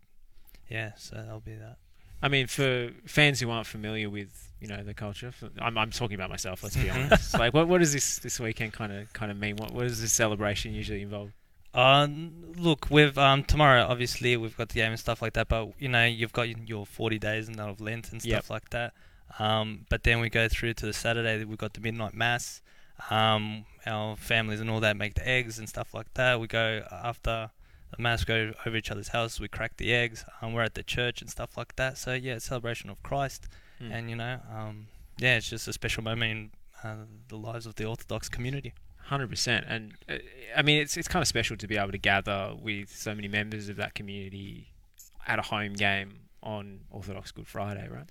[0.71, 1.77] yeah, so that'll be that.
[2.23, 6.15] I mean, for fans who aren't familiar with you know the culture, I'm, I'm talking
[6.15, 6.63] about myself.
[6.63, 7.35] Let's be honest.
[7.39, 9.57] Like, what what does this this weekend kind of kind of mean?
[9.57, 11.31] What what does this celebration usually involve?
[11.73, 12.09] Uh,
[12.57, 15.89] look, with um tomorrow, obviously we've got the game and stuff like that, but you
[15.89, 18.51] know you've got your 40 days and that of Lent and stuff Yep.
[18.51, 18.93] like that.
[19.39, 21.39] Um, but then we go through to the Saturday.
[21.39, 22.61] that We've got the midnight mass.
[23.09, 26.39] Um, our families and all that make the eggs and stuff like that.
[26.41, 27.51] We go after
[27.97, 29.41] the mass, go over each other's houses.
[29.41, 30.25] We crack the eggs.
[30.43, 31.97] Um, we're at the church and stuff like that.
[31.97, 33.47] So yeah, celebration of Christ,
[33.79, 33.93] Hmm.
[33.93, 36.51] and you know, um, yeah, it's just a special moment in
[36.91, 38.75] uh, the lives of the Orthodox community.
[39.05, 40.19] Hundred percent, and uh,
[40.57, 43.27] I mean it's it's kind of special to be able to gather with so many
[43.27, 44.73] members of that community
[45.27, 48.09] at a home game on Orthodox Good Friday, right?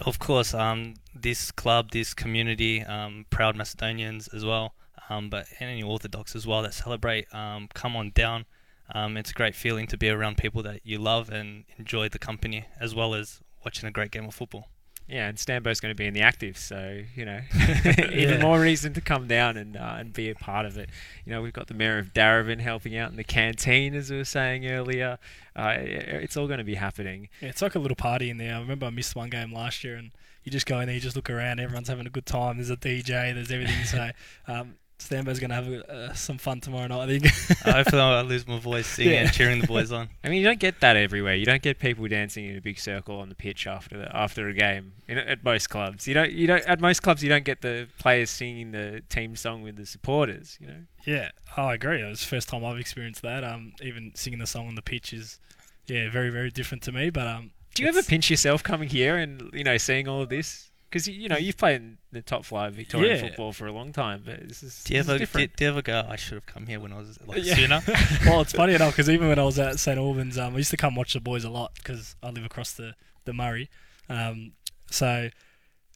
[0.00, 4.74] Of course, um, this club, this community, um, proud Macedonians as well,
[5.10, 8.46] um, but any Orthodox as well that celebrate, um, come on down.
[8.94, 12.18] Um, it's a great feeling to be around people that you love and enjoy the
[12.18, 14.68] company, as well as watching a great game of football.
[15.08, 17.40] Yeah, and Stambo's going to be in the active, so you know,
[17.96, 18.42] even Yeah.
[18.42, 20.90] more reason to come down and uh, and be a part of it.
[21.24, 24.18] You know, we've got the mayor of Darebin helping out in the canteen, as we
[24.18, 25.18] were saying earlier.
[25.56, 27.28] Uh, it's all going to be happening.
[27.40, 28.54] Yeah, it's like a little party in there.
[28.54, 30.10] I remember I missed one game last year, and
[30.44, 32.56] you just go in there, you just look around, everyone's having a good time.
[32.58, 33.84] There's a DJ, there's everything.
[33.84, 34.10] so
[34.46, 37.26] um, Stambo's going to have uh, some fun tomorrow night, I think.
[37.62, 39.20] Hopefully, I won't lose my voice singing Yeah.
[39.22, 40.08] and cheering the boys on.
[40.24, 41.34] I mean, you don't get that everywhere.
[41.36, 44.48] You don't get people dancing in a big circle on the pitch after the, after
[44.48, 44.94] a game.
[45.06, 46.32] You know, at most clubs, you don't.
[46.32, 46.64] You don't.
[46.64, 50.58] At most clubs, you don't get the players singing the team song with the supporters.
[50.60, 50.80] You know.
[51.06, 52.02] yeah, oh, I agree.
[52.02, 53.44] It was the first time I've experienced that.
[53.44, 55.38] Um, even singing the song on the pitch is,
[55.86, 57.10] yeah, very, very different to me.
[57.10, 60.28] But um, Do you ever pinch yourself coming here and you know seeing all of
[60.28, 60.67] this?
[60.88, 63.22] Because you know you've played in the top flight of Victorian Yeah.
[63.28, 65.56] football for a long time, but this is, Do you this ever, do, different.
[65.56, 66.06] do you ever go?
[66.08, 67.54] I should have come here when I was like Yeah.
[67.56, 67.82] sooner.
[68.26, 70.70] well, it's funny enough because even when I was at St Albans, um, I used
[70.70, 72.94] to come watch the boys a lot because I live across the
[73.26, 73.68] the Murray.
[74.08, 74.52] Um,
[74.90, 75.28] so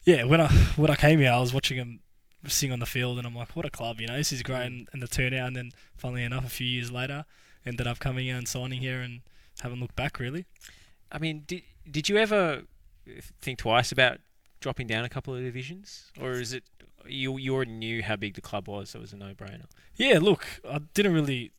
[0.05, 2.01] yeah, when I when I came here, I was watching them
[2.47, 4.67] sing on the field, and I'm like, what a club, you know, this is great,
[4.67, 5.47] and, and the turnout.
[5.47, 7.25] And then, funnily enough, a few years later,
[7.65, 9.21] ended up coming here and signing here, and
[9.63, 10.45] haven't looked back really.
[11.11, 12.65] I mean, did did you ever
[13.41, 14.19] think twice about
[14.63, 16.65] dropping down a couple of divisions, or is it
[17.07, 19.67] you you already knew how big the club was, so it was a no brainer?
[19.97, 21.53] Yeah, look, I didn't really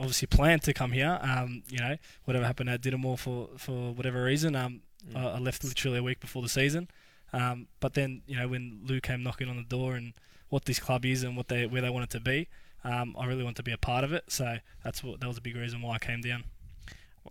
[0.00, 1.18] obviously plan to come here.
[1.20, 4.80] Um, you know, whatever happened at Didymore for for whatever reason, um,
[5.12, 5.16] Mm.
[5.16, 6.88] I, I left literally a week before the season.
[7.32, 10.14] Um, but then you know when Lou came knocking on the door and
[10.48, 12.48] what this club is and what they where they want it to be,
[12.84, 14.24] um, I really want to be a part of it.
[14.28, 16.44] So that's what that was a big reason why I came down.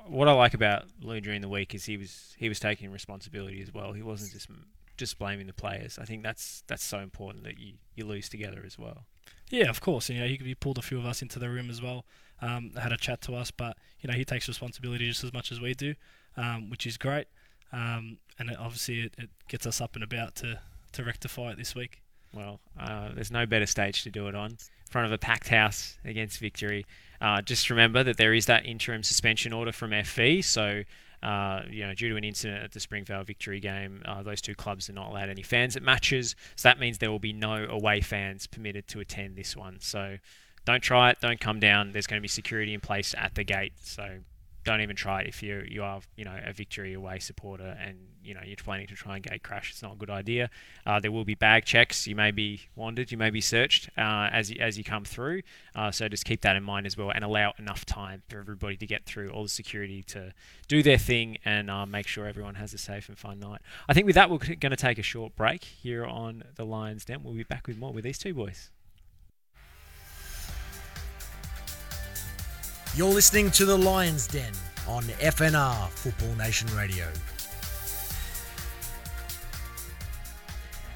[0.08, 3.62] What I like about Lou during the week is he was he was taking responsibility
[3.62, 3.94] as well.
[3.94, 4.48] He wasn't just
[4.98, 6.00] just blaming the players.
[6.00, 9.06] I think that's that's so important that you, you lose together as well.
[9.50, 10.10] Yeah, of course.
[10.10, 12.06] You know, he, he pulled a few of us into the room as well.
[12.42, 15.52] Um, had a chat to us, but you know, he takes responsibility just as much
[15.52, 15.96] as we do,
[16.38, 17.28] um, which is great.
[17.72, 20.60] Um, and it, obviously, it, it gets us up and about to,
[20.94, 22.02] to rectify it this week.
[22.36, 24.52] Well, uh, there's no better stage to do it on.
[24.52, 24.58] In
[24.92, 26.86] front of a packed house against victory.
[27.22, 30.44] Uh, just remember that there is that interim suspension order from FV.
[30.44, 30.84] So,
[31.24, 34.54] uh, you know, due to an incident at the Springvale Victory game, uh, those two
[34.54, 36.36] clubs are not allowed any fans at matches.
[36.56, 39.78] So that means there will be no away fans permitted to attend this one.
[39.80, 40.18] So
[40.66, 41.20] don't try it.
[41.22, 41.94] Don't come down.
[41.94, 43.74] There's going to be security in place at the gate.
[43.82, 44.20] So
[44.66, 47.98] don't even try it if you you are you know a victory away supporter and
[48.24, 49.72] you know you're planning to try and gate crash.
[49.72, 50.50] It's not a good idea.
[50.86, 52.08] Uh, there will be bag checks.
[52.08, 53.12] You may be wanted.
[53.12, 55.44] You may be searched uh, as you, as you come through.
[55.76, 58.76] Uh, so just keep that in mind as well, and allow enough time for everybody
[58.78, 60.34] to get through all the security to
[60.68, 63.62] do their thing and uh, make sure everyone has a safe and fun night.
[63.88, 67.06] I think with that we're going to take a short break here on the Lions
[67.06, 67.24] Den.
[67.24, 68.72] We'll be back with more with these two boys.
[72.96, 74.54] You're listening to the Lions Den
[74.88, 77.06] on FNR Football Nation Radio.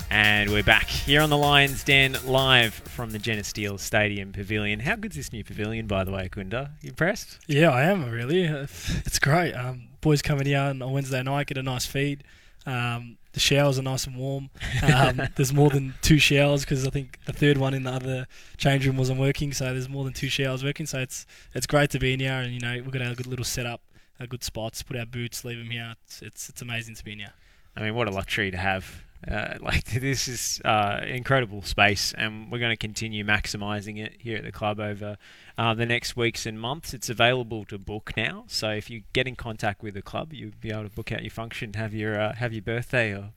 [0.10, 4.80] And we're back here on the Lions Den live from the Genesteel Stadium Pavilion.
[4.80, 6.70] How good's this new pavilion, by the way, Kunda?
[6.82, 7.38] You impressed?
[7.48, 8.44] Yeah, I am really.
[8.44, 9.52] It's great.
[9.52, 12.24] Um, boys coming here on a Wednesday night get a nice feed.
[12.66, 14.50] Um, the showers are nice and warm.
[14.84, 18.28] Um, there's more than two showers because I think the third one in the other
[18.58, 19.54] change room wasn't working.
[19.54, 20.86] So there's more than two showers working.
[20.86, 23.28] So it's it's great to be in here, and you know we've got a good
[23.28, 23.82] little setup,
[24.20, 24.84] a good spots.
[24.84, 25.96] Put our boots, leave them here.
[26.06, 27.34] It's it's, it's amazing to be in here.
[27.78, 29.04] I mean, what a luxury to have.
[29.28, 34.38] Uh, like this is uh, incredible space, and we're going to continue maximising it here
[34.38, 35.18] at the club over
[35.58, 36.94] uh, the next weeks and months.
[36.94, 40.52] It's available to book now, so if you get in contact with the club, you'll
[40.60, 43.32] be able to book out your function, have your uh, have your birthday or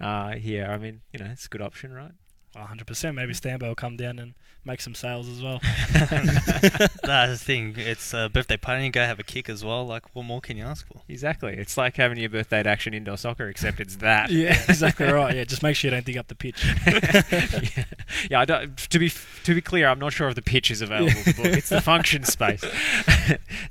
[0.00, 0.66] uh, here.
[0.66, 2.12] I mean, you know, it's a good option, right?
[2.56, 3.14] 100%.
[3.14, 4.34] Maybe Stambo will come down and
[4.64, 5.60] make some sales as well.
[5.92, 7.74] That's the thing.
[7.76, 8.84] It's a birthday party.
[8.84, 9.86] You go have a kick as well.
[9.86, 11.02] Like, what more can you ask for?
[11.08, 11.54] Exactly.
[11.54, 14.30] It's like having your birthday at Action Indoor Soccer, except it's that.
[14.30, 15.34] yeah, exactly right.
[15.34, 16.64] Yeah, just make sure you don't dig up the pitch.
[16.86, 17.84] yeah,
[18.30, 19.10] yeah I don't, to be
[19.44, 21.46] to be clear, I'm not sure if the pitch is available to book.
[21.46, 22.60] It's the function space.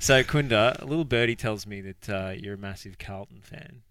[0.00, 3.82] so, Kunda, a little birdie tells me that uh, you're a massive Carlton fan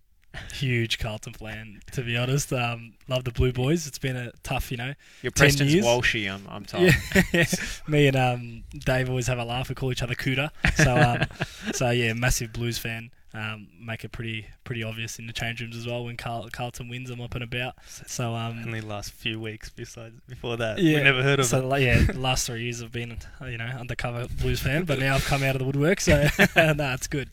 [0.53, 2.51] huge Carlton fan, to be honest.
[2.53, 3.87] Um, love the Blue Boys.
[3.87, 4.93] It's been a tough, you know.
[5.21, 5.85] Your Preston's years.
[5.85, 6.91] Walshy, I'm, I'm told.
[7.33, 7.45] Yeah.
[7.87, 9.69] Me and um, Dave always have a laugh.
[9.69, 10.49] We call each other Cooter.
[10.75, 11.27] So, um,
[11.73, 15.75] so yeah, massive Blues fan um, make it pretty pretty obvious in the change rooms
[15.75, 17.09] as well when Carl, Carlton wins.
[17.09, 17.75] I'm up and about.
[17.85, 21.73] So um, only last few weeks besides before that, yeah, we never heard of so,
[21.73, 21.81] it.
[21.81, 25.25] yeah, the last three years I've been you know undercover Blues fan, but now I've
[25.25, 26.15] come out of the woodwork, so
[26.55, 27.29] no, it's good.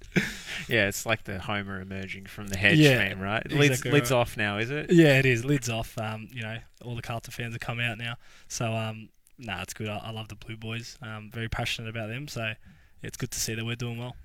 [0.68, 3.44] Yeah, it's like the Homer emerging from the hedge, yeah, man, right?
[3.44, 4.90] Exactly lids, lids off now, is it?
[4.90, 5.44] Yeah, it is.
[5.44, 5.96] Lids off.
[5.98, 8.16] Um, you know, all the Carlton fans have come out now,
[8.48, 9.88] so um, nah, it's good.
[9.88, 10.98] I, I love the Blue Boys.
[11.02, 12.54] Um, very passionate about them, so
[13.02, 14.16] it's good to see that we're doing well.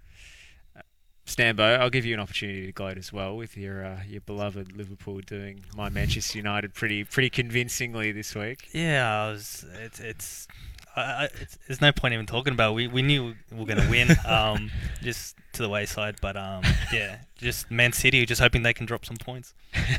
[1.29, 4.75] Stambo, I'll give you an opportunity to gloat as well with your uh, your beloved
[4.75, 8.67] Liverpool doing my Manchester United pretty pretty convincingly this week.
[8.71, 10.47] Yeah, was, it's it's,
[10.95, 12.71] there's no point even talking about.
[12.71, 12.75] It.
[12.75, 14.71] We we knew we were going to win, um,
[15.01, 16.15] just to the wayside.
[16.21, 19.53] But um, yeah, just Man City, just hoping they can drop some points.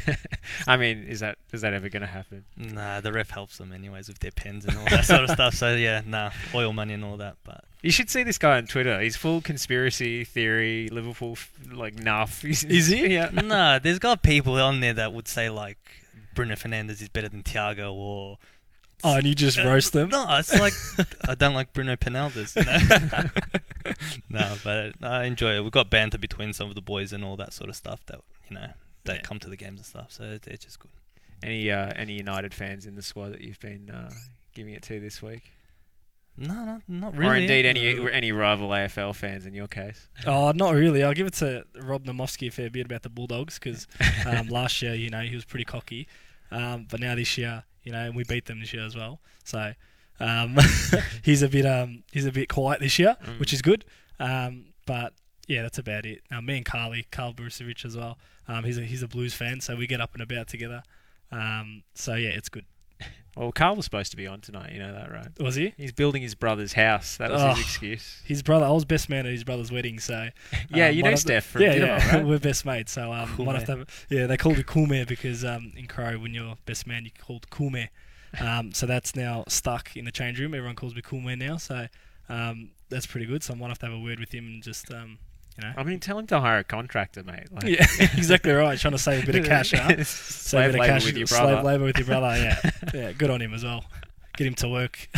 [0.67, 2.45] I mean, is that is that ever going to happen?
[2.57, 5.55] Nah, the ref helps them anyways with their pens and all that sort of stuff.
[5.55, 7.37] So yeah, nah, oil money and all that.
[7.45, 9.01] But you should see this guy on Twitter.
[9.01, 11.39] He's full conspiracy theory, Liverpool
[11.73, 12.45] like nuff.
[12.45, 13.15] Is he?
[13.15, 13.31] Yeah.
[13.33, 15.79] nah, there's got people on there that would say like
[16.35, 18.39] Bruno Fernandes is better than Thiago or
[19.03, 20.11] Oh, and you just roast them?
[20.21, 20.75] No, it's like
[21.29, 22.57] I don't like Bruno Fernandes.
[22.57, 23.31] You know?
[24.29, 25.63] no, but I enjoy it.
[25.63, 28.21] We've got banter between some of the boys and all that sort of stuff that
[28.49, 28.69] you know
[29.05, 29.21] they yeah.
[29.21, 30.13] come to the games and stuff.
[30.13, 30.91] So it, it's just good.
[31.43, 34.11] Any uh, any United fans in the squad that you've been uh,
[34.55, 35.53] giving it to this week?
[36.37, 37.31] No, no, not really.
[37.31, 40.09] Or indeed any any rival AFL fans in your case?
[40.27, 41.03] Oh, not really.
[41.03, 43.87] I'll give it to Rob Namowski a fair bit about the Bulldogs because
[44.27, 46.09] um, last year, you know, he was pretty cocky,
[46.51, 49.21] um, but now this year you know, and we beat them this year as well.
[49.45, 49.73] So
[50.19, 50.57] um,
[51.25, 53.39] he's a bit um, he's a bit quiet this year, mm.
[53.41, 53.85] which is good.
[54.19, 55.15] Um, but
[55.49, 56.23] yeah, that's about it.
[56.31, 58.19] Uh, me and Carly, Carl Brucevic as well.
[58.47, 60.83] Um, he's a he's a Blues fan, so we get up and about together.
[61.33, 62.65] Um, so yeah, it's good.
[63.37, 64.73] Well, Carl was supposed to be on tonight.
[64.73, 65.29] You know that, right?
[65.39, 65.73] Was he?
[65.77, 67.17] He's building his brother's house.
[67.19, 68.21] That was oh, his excuse.
[68.25, 68.67] His brother.
[68.67, 70.01] I was best man at his brother's wedding.
[70.01, 70.29] So
[70.71, 72.17] yeah, um, you know Steph from yeah, yeah.
[72.17, 72.27] Right?
[72.27, 72.93] We're best mates.
[72.93, 75.87] So um, cool have to have, yeah, they called it cool man because um, in
[75.87, 77.89] Crow, when you're best man, you're called cool man.
[78.41, 80.55] Um, so that's now stuck in the change room.
[80.55, 81.57] Everyone calls me cool man now.
[81.57, 81.87] So
[82.29, 83.43] um, that's pretty good.
[83.43, 85.19] So I might have to have a word with him and just um,
[85.61, 85.75] you know.
[85.77, 87.53] I mean, tell him to hire a contractor, mate.
[87.53, 88.79] Like yeah, exactly right.
[88.79, 90.05] Trying to save a bit of cash, huh?
[90.05, 91.55] slave labour cash, with your brother.
[91.55, 92.37] Slave labour with your brother.
[92.37, 93.13] Yeah, yeah.
[93.13, 93.85] Good on him as well.
[94.37, 95.09] Get him to work.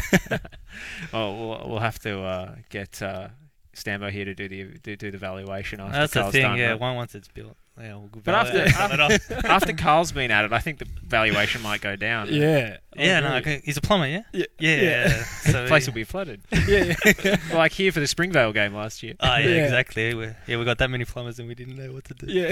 [1.13, 3.29] oh, we'll, we'll have to uh, get uh,
[3.77, 6.43] Stambo here to do the do, do the valuation after That's Carl's the thing.
[6.43, 6.81] done, yeah, right?
[6.81, 7.57] one once it's built.
[7.81, 11.81] Yeah, we'll but after after, after Carl's been at it, I think the valuation might
[11.81, 12.29] go down.
[12.31, 13.21] Yeah, yeah.
[13.21, 13.63] No, okay.
[13.65, 14.07] he's a plumber.
[14.07, 14.81] Yeah, yeah, yeah.
[14.81, 15.25] yeah.
[15.25, 16.42] so the place will be flooded.
[16.69, 16.94] yeah,
[17.25, 17.37] yeah.
[17.55, 19.15] like here for the Springvale game last year.
[19.21, 19.65] Oh yeah, yeah.
[19.65, 20.13] exactly.
[20.13, 22.27] we yeah, we got that many plumbers and we didn't know what to do.
[22.27, 22.51] Yeah,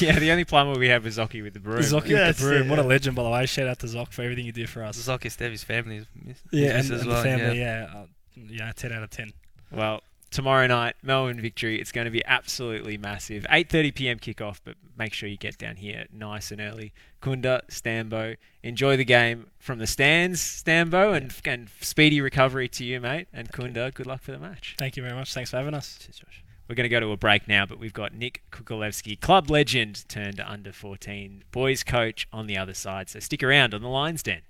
[0.00, 0.18] yeah.
[0.18, 1.80] The only plumber we have is Zoki with the broom.
[1.80, 2.68] Zoki with the broom.
[2.70, 3.44] What a legend, by the way.
[3.44, 4.96] Shout out to Zoc for everything you do for us.
[4.96, 6.06] Zoki, Stevie's family.
[6.50, 7.60] Yeah, and, and well, the family.
[7.60, 9.32] Yeah, uh, yeah, ten out of ten.
[9.70, 10.00] Well,
[10.30, 11.80] tomorrow night, Melbourne victory.
[11.80, 13.44] It's going to be absolutely massive.
[13.50, 14.18] 8:30 p.m.
[14.18, 16.92] kickoff, but make sure you get down here nice and early.
[17.22, 23.00] Kunda, Stambo, enjoy the game from the stands, Stambo, and, and speedy recovery to you,
[23.00, 23.28] mate.
[23.32, 24.76] And Kunda, good luck for the match.
[24.78, 25.32] Thank you very much.
[25.34, 25.98] Thanks for having us.
[25.98, 26.44] Cheers, Josh.
[26.68, 30.04] We're going to go to a break now, but we've got Nick Kukulevsky, club legend
[30.08, 33.08] turned under 14, boys coach on the other side.
[33.08, 34.42] So stick around on the Lions Den.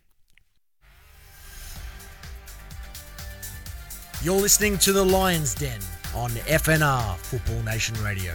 [4.27, 5.79] You're listening to the Lions Den
[6.13, 8.35] on FNR Football Nation Radio.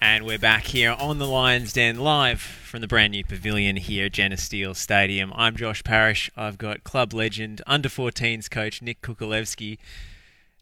[0.00, 4.06] And we're back here on the Lions Den live from the brand new pavilion here
[4.06, 5.34] at Genesteel Stadium.
[5.36, 6.30] I'm Josh Parrish.
[6.34, 9.76] I've got club legend under 14s coach Nick Kukulevsky.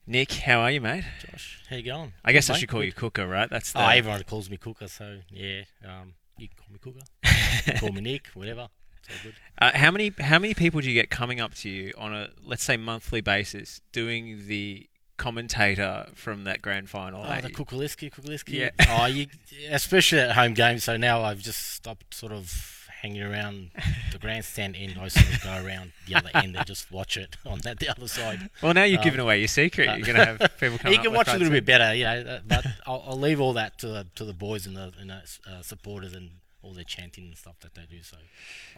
[0.05, 1.05] Nick, how are you, mate?
[1.31, 2.13] Josh, how you going?
[2.25, 2.87] I guess I Mate, should call good.
[2.87, 3.49] you Cooker, right?
[3.49, 5.61] That's the Oh, everyone calls me Cooker, so yeah.
[5.87, 8.67] Um, you can call me Cooker, call me Nick, whatever.
[9.09, 9.35] It's all good.
[9.59, 12.31] Uh, how many how many people do you get coming up to you on a
[12.45, 17.25] let's say monthly basis doing the commentator from that grand final?
[17.27, 18.53] Oh, the Kukuliski, Kukuliski.
[18.55, 18.71] Yeah.
[18.89, 19.27] oh, you,
[19.71, 20.85] especially at home games.
[20.85, 23.71] So now I've just stopped sort of hanging around
[24.13, 24.97] the grandstand end.
[25.01, 27.89] I sort of go around the other end and just watch it on that the
[27.89, 28.49] other side.
[28.63, 29.89] Well, now you're Um, giving away your secret.
[29.89, 32.05] uh, You're going to have people come you can watch a little bit better, you
[32.05, 32.21] know.
[32.21, 35.11] uh, But I'll, I'll leave all that to the to the boys and the, and
[35.11, 36.31] the uh, supporters and
[36.63, 38.03] all their chanting and stuff that they do.
[38.03, 38.17] So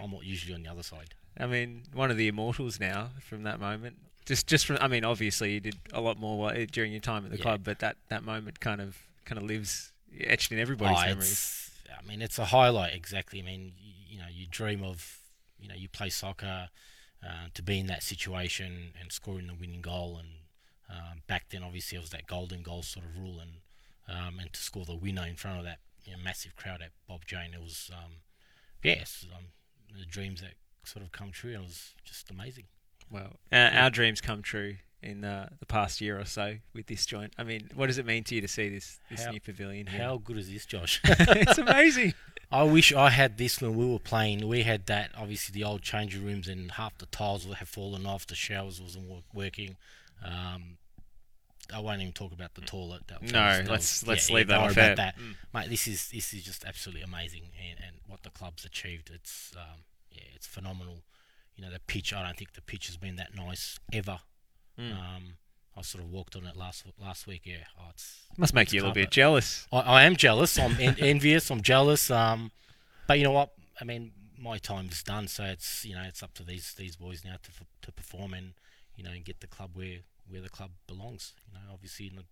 [0.02, 1.14] I'm not usually on the other side.
[1.38, 3.96] I mean, one of the immortals now from that moment.
[4.24, 4.78] Just, just from.
[4.80, 7.42] I mean, obviously you did a lot more during your time at the Yeah.
[7.42, 11.70] club, but that, that moment kind of kind of lives etched in everybody's Oh, memories.
[11.98, 12.94] I mean, it's a highlight.
[12.94, 13.40] Exactly.
[13.40, 15.18] I mean, you, you know, you dream of,
[15.58, 16.68] you know, you play soccer,
[17.22, 20.18] uh, to be in that situation and scoring the winning goal.
[20.18, 20.28] And
[20.90, 23.50] um, back then, obviously, it was that golden goal sort of rule, and
[24.08, 26.90] um, and to score the winner in front of that you know, massive crowd at
[27.08, 28.12] Bob Jane, it was, um,
[28.82, 29.44] yes, um,
[29.98, 31.52] the dreams that sort of come true.
[31.54, 32.64] It was just amazing.
[33.10, 37.04] Well, our, our dreams come true in uh, the past year or so with this
[37.06, 37.34] joint.
[37.38, 39.86] I mean, what does it mean to you to see this this How- new pavilion
[39.86, 40.00] here?
[40.02, 41.00] How good is this, Josh?
[41.04, 42.14] it's amazing.
[42.52, 44.46] I wish I had this when we were playing.
[44.46, 48.06] We had that, obviously, the old changing rooms, and half the tiles would have fallen
[48.06, 48.26] off.
[48.26, 49.76] The showers wasn't wo- working.
[50.24, 50.76] Um,
[51.72, 53.06] I won't even talk about the toilet.
[53.08, 55.18] That was, No, that was- let's- yeah, let's yeah, leave that don't off about that,
[55.18, 55.36] Mm.
[55.52, 55.70] mate.
[55.70, 59.10] This is this is just absolutely amazing, and, and what the club's achieved.
[59.10, 61.04] It's um, yeah, it's phenomenal.
[61.56, 62.12] You know, the pitch.
[62.12, 64.18] I don't think the pitch has been that nice ever.
[64.78, 64.92] Mm.
[64.92, 65.36] Um,
[65.76, 67.42] I sort of walked on it last last week.
[67.44, 69.66] Yeah, oh, it's Must make you a little bit jealous.
[69.72, 70.58] I, I am jealous.
[70.58, 71.50] I'm en- envious.
[71.50, 72.10] I'm jealous.
[72.10, 72.50] Um,
[73.06, 73.52] but you know what?
[73.80, 75.28] I mean, my time is done.
[75.28, 78.34] So it's you know it's up to these these boys now to f- to perform
[78.34, 78.54] and
[78.96, 79.98] you know and get the club where
[80.28, 81.34] where the club belongs.
[81.46, 82.24] You know, obviously in the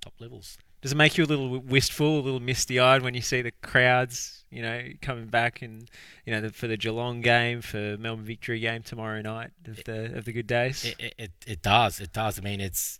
[0.00, 0.58] top levels.
[0.82, 4.44] Does it make you a little wistful, a little misty-eyed when you see the crowds,
[4.50, 5.90] you know, coming back and
[6.24, 10.16] you know the, for the Geelong game, for Melbourne Victory game tomorrow night of the
[10.16, 10.84] of the good days?
[10.84, 12.00] It, it, it, it does.
[12.00, 12.38] It does.
[12.38, 12.98] I mean, it's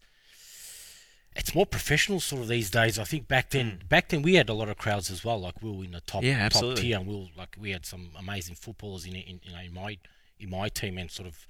[1.35, 2.99] it's more professional sort of these days.
[2.99, 5.41] I think back then, back then we had a lot of crowds as well.
[5.41, 6.29] Like we were in the top Hmm.
[6.29, 9.53] Yeah, top tier, and we were, like we had some amazing footballers in, in you
[9.53, 9.97] know in my
[10.39, 11.47] in my team, and sort of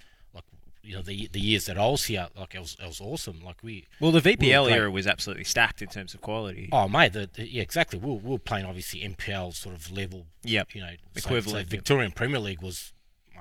[0.82, 3.40] you know the the years that I was here, like it was it was awesome.
[3.44, 6.68] Like we well, the VPL playing- era was absolutely stacked in terms of quality.
[6.72, 7.98] Oh mate, the, the- yeah, exactly.
[7.98, 10.26] We were, we were playing obviously NPL sort of level.
[10.44, 10.74] Yep.
[10.74, 11.66] You know, Equivalent, So, yep.
[11.68, 12.92] Victorian Premier League was,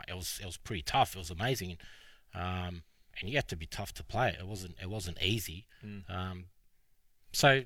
[0.07, 1.15] it was it was pretty tough.
[1.15, 1.77] It was amazing,
[2.35, 2.83] um,
[3.19, 4.35] and you had to be tough to play.
[4.39, 5.65] It wasn't it wasn't easy.
[5.85, 6.09] Mm.
[6.09, 6.45] Um,
[7.31, 7.63] so,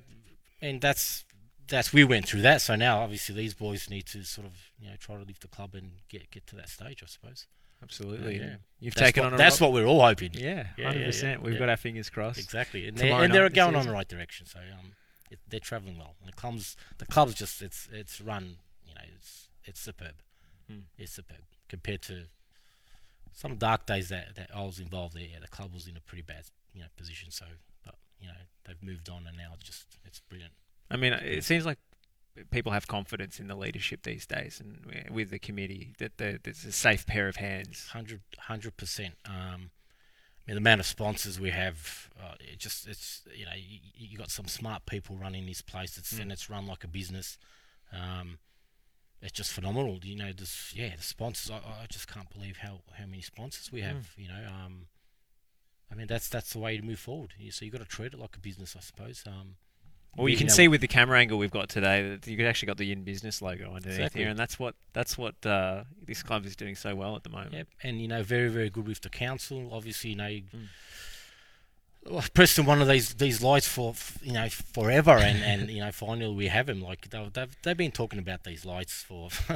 [0.60, 1.24] and that's
[1.66, 2.60] that's we went through that.
[2.60, 5.48] So now obviously these boys need to sort of you know try to lift the
[5.48, 7.02] club and get get to that stage.
[7.02, 7.46] I suppose.
[7.84, 8.38] Absolutely.
[8.38, 8.56] Yeah.
[8.80, 10.30] You've That's taken what- on a That's what we're all hoping.
[10.34, 11.42] Yeah, hundred yeah, percent.
[11.42, 12.38] We've got our fingers crossed.
[12.38, 14.46] Exactly, and, they, Tomorrow and they're going on the right direction.
[14.46, 14.92] So um,
[15.30, 16.14] it, they're travelling well.
[16.20, 18.56] And the club's the club's just it's it's run.
[18.86, 20.14] You know, it's it's superb.
[20.68, 20.80] Hmm.
[20.98, 22.24] It's superb compared to
[23.32, 25.24] some dark days that, that I was involved there.
[25.24, 27.30] Yeah, the club was in a pretty bad you know position.
[27.30, 27.46] So,
[27.84, 30.52] but you know they've moved on and now it's just it's brilliant.
[30.90, 31.78] I mean, it seems like
[32.50, 36.72] people have confidence in the leadership these days, and with the committee that there's a
[36.72, 37.88] safe pair of hands.
[37.92, 39.14] Hundred percent.
[39.24, 39.70] Um,
[40.46, 43.78] I mean, the amount of sponsors we have, uh, it just it's you know you,
[43.94, 45.96] you got some smart people running this place.
[45.96, 46.20] It's Mm.
[46.22, 47.38] and it's run like a business.
[47.92, 48.38] Um,
[49.22, 50.00] it's just phenomenal.
[50.02, 51.50] You know, this yeah, the sponsors.
[51.50, 54.12] I, I just can't believe how, how many sponsors we have.
[54.18, 54.86] You know, um,
[55.90, 57.32] I mean that's that's the way to move forward.
[57.38, 59.22] You- So you have got to treat it like a business, I suppose.
[59.26, 59.56] Um,
[60.16, 62.76] Well, you can see with the camera angle we've got today that you've actually got
[62.78, 64.20] the in business logo underneath Exactly.
[64.22, 67.30] here, and that's what that's what uh, this club is doing so well at the
[67.30, 67.52] moment.
[67.54, 69.70] Yep, and you know, very very good with the council.
[69.72, 70.68] Obviously, you know, you- Mm.
[72.34, 76.34] Preston one of these these lights for you know forever, and, and you know finally
[76.34, 76.82] we have them.
[76.82, 79.30] Like they've they've, they've been talking about these lights for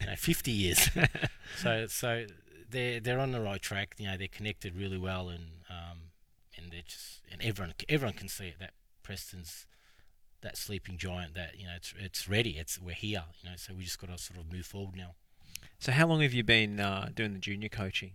[0.00, 0.88] you know fifty years.
[1.62, 2.24] so so
[2.70, 3.96] they're they're on the right track.
[3.98, 5.98] You know, they're connected really well, and um,
[6.56, 8.70] and they're just and everyone everyone can see it that
[9.02, 9.66] Preston's
[10.44, 11.34] that sleeping giant.
[11.34, 12.50] That you know, it's it's ready.
[12.50, 13.24] It's we're here.
[13.42, 15.14] You know, so we just got to sort of move forward now.
[15.78, 18.12] So how long have you been uh, doing the junior coaching?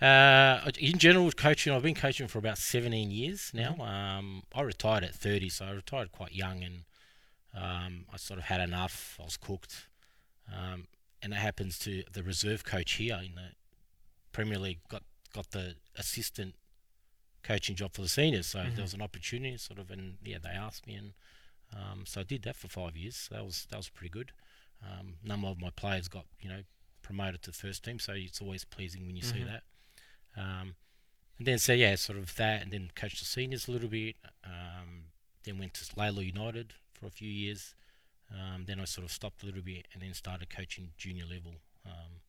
[0.00, 3.70] Uh, in general, coaching, I've been coaching for about 17 years now.
[3.70, 3.80] Mm-hmm.
[3.80, 6.84] Um, I retired at 30, so I retired quite young, and
[7.54, 9.16] um, I sort of had enough.
[9.18, 9.88] I was cooked,
[10.54, 10.88] um,
[11.22, 13.52] and it happens to the reserve coach here in the
[14.32, 15.02] Premier League got
[15.32, 16.54] got the assistant
[17.46, 18.46] coaching job for the seniors.
[18.48, 18.74] So Mhm.
[18.74, 21.12] there was an opportunity, sort of, and yeah, they asked me, and
[21.72, 23.16] um, so I did that for five years.
[23.16, 24.32] So that was that was pretty good.
[24.82, 26.62] Um, number of my players got you know
[27.02, 29.46] promoted to first team, so it's always pleasing when you see Mhm.
[29.52, 29.62] that.
[30.36, 30.76] Um,
[31.38, 34.16] and then so yeah, sort of that, and then coached the seniors a little bit.
[34.44, 35.04] Um,
[35.44, 37.74] then went to Lalor United for a few years.
[38.30, 41.54] Um, then I sort of stopped a little bit, and then started coaching junior level,
[41.84, 42.22] um,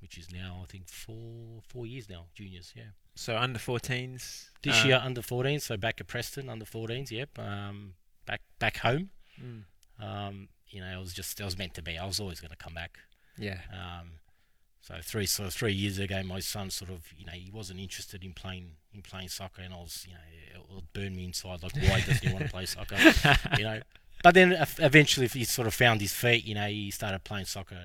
[0.00, 2.72] which is now I think four four years now, juniors.
[2.76, 2.92] Yeah.
[3.20, 4.48] So under 14s.
[4.62, 7.10] This uh, year under 14s, so back at Preston under 14s.
[7.10, 7.38] Yep.
[7.38, 7.92] Um,
[8.24, 9.10] back back home.
[9.38, 9.64] Mm.
[10.02, 11.98] Um, you know, it was just it was meant to be.
[11.98, 12.98] I was always going to come back.
[13.36, 13.58] Yeah.
[13.70, 14.12] Um,
[14.80, 18.24] so three so three years ago, my son sort of you know he wasn't interested
[18.24, 20.20] in playing in playing soccer, and I was you know
[20.54, 22.96] it would burn me inside like why doesn't he want to play soccer?
[23.58, 23.80] You know.
[24.24, 26.46] But then ev- eventually he sort of found his feet.
[26.46, 27.84] You know, he started playing soccer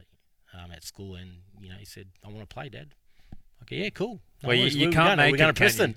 [0.53, 2.95] um, at school, and you know he said, "I want to play, Dad."
[3.66, 4.20] Okay, yeah, cool.
[4.43, 5.20] No Well, you- you can't going?
[5.20, 5.93] Are we make going to can you?
[5.93, 5.95] Preston.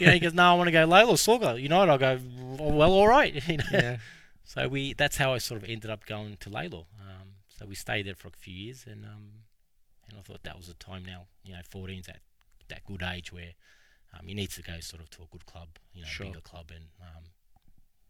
[0.00, 2.18] you know, he goes, "No, I want to go Lalor Soccer United." I go,
[2.58, 3.64] "Well, all right." You know?
[3.72, 3.96] Yeah.
[4.44, 6.86] So we that's how I sort of ended up going to Lalor.
[7.00, 9.28] Um, so we stayed there for a few years, and um,
[10.08, 11.26] and I thought that was the time now.
[11.44, 12.20] You know, 14's that
[12.68, 13.52] that good age where
[14.18, 16.26] um, you need to go sort of to a good club, you know, Sure.
[16.26, 17.24] bigger club, and um,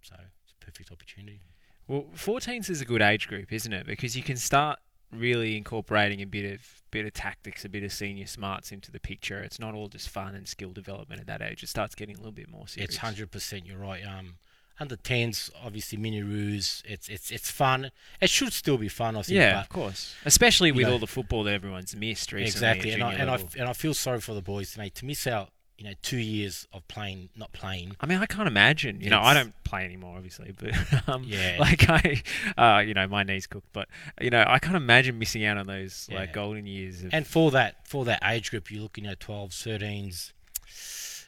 [0.03, 1.41] so it's a perfect opportunity.
[1.89, 3.87] Well, 14s is a good age group, isn't it?
[3.87, 4.79] Because you can start
[5.13, 9.01] really incorporating a bit of bit of tactics, a bit of senior smarts into the
[9.01, 9.41] picture.
[9.41, 11.63] It's not all just fun and skill development at that age.
[11.63, 12.91] It starts getting a little bit more serious.
[12.91, 13.67] It's hundred percent.
[13.67, 14.03] You're right.
[14.05, 14.35] Um,
[14.81, 16.83] under tens, obviously mini roos.
[16.87, 17.91] It's it's it's fun.
[18.21, 19.17] It should still be fun.
[19.17, 19.37] I think.
[19.37, 20.15] Yeah, but, of course.
[20.25, 22.71] Especially with know- all the football that everyone's missed recently.
[22.71, 25.27] Exactly, and I and I, and I feel sorry for the boys, mate, to miss
[25.27, 25.51] out.
[25.83, 27.97] You know, two years of playing, not playing.
[28.01, 29.01] I mean, I can't imagine.
[29.01, 30.73] You know, I don't play anymore, obviously, but
[31.09, 31.57] um, Yeah.
[31.59, 32.23] like I,
[32.57, 33.67] uh, you know, my knees cooked.
[33.73, 33.89] But
[34.21, 37.03] you know, I can't imagine missing out on those like golden years.
[37.03, 40.33] Of, And for that for that age group, you're looking at 12s, 13s.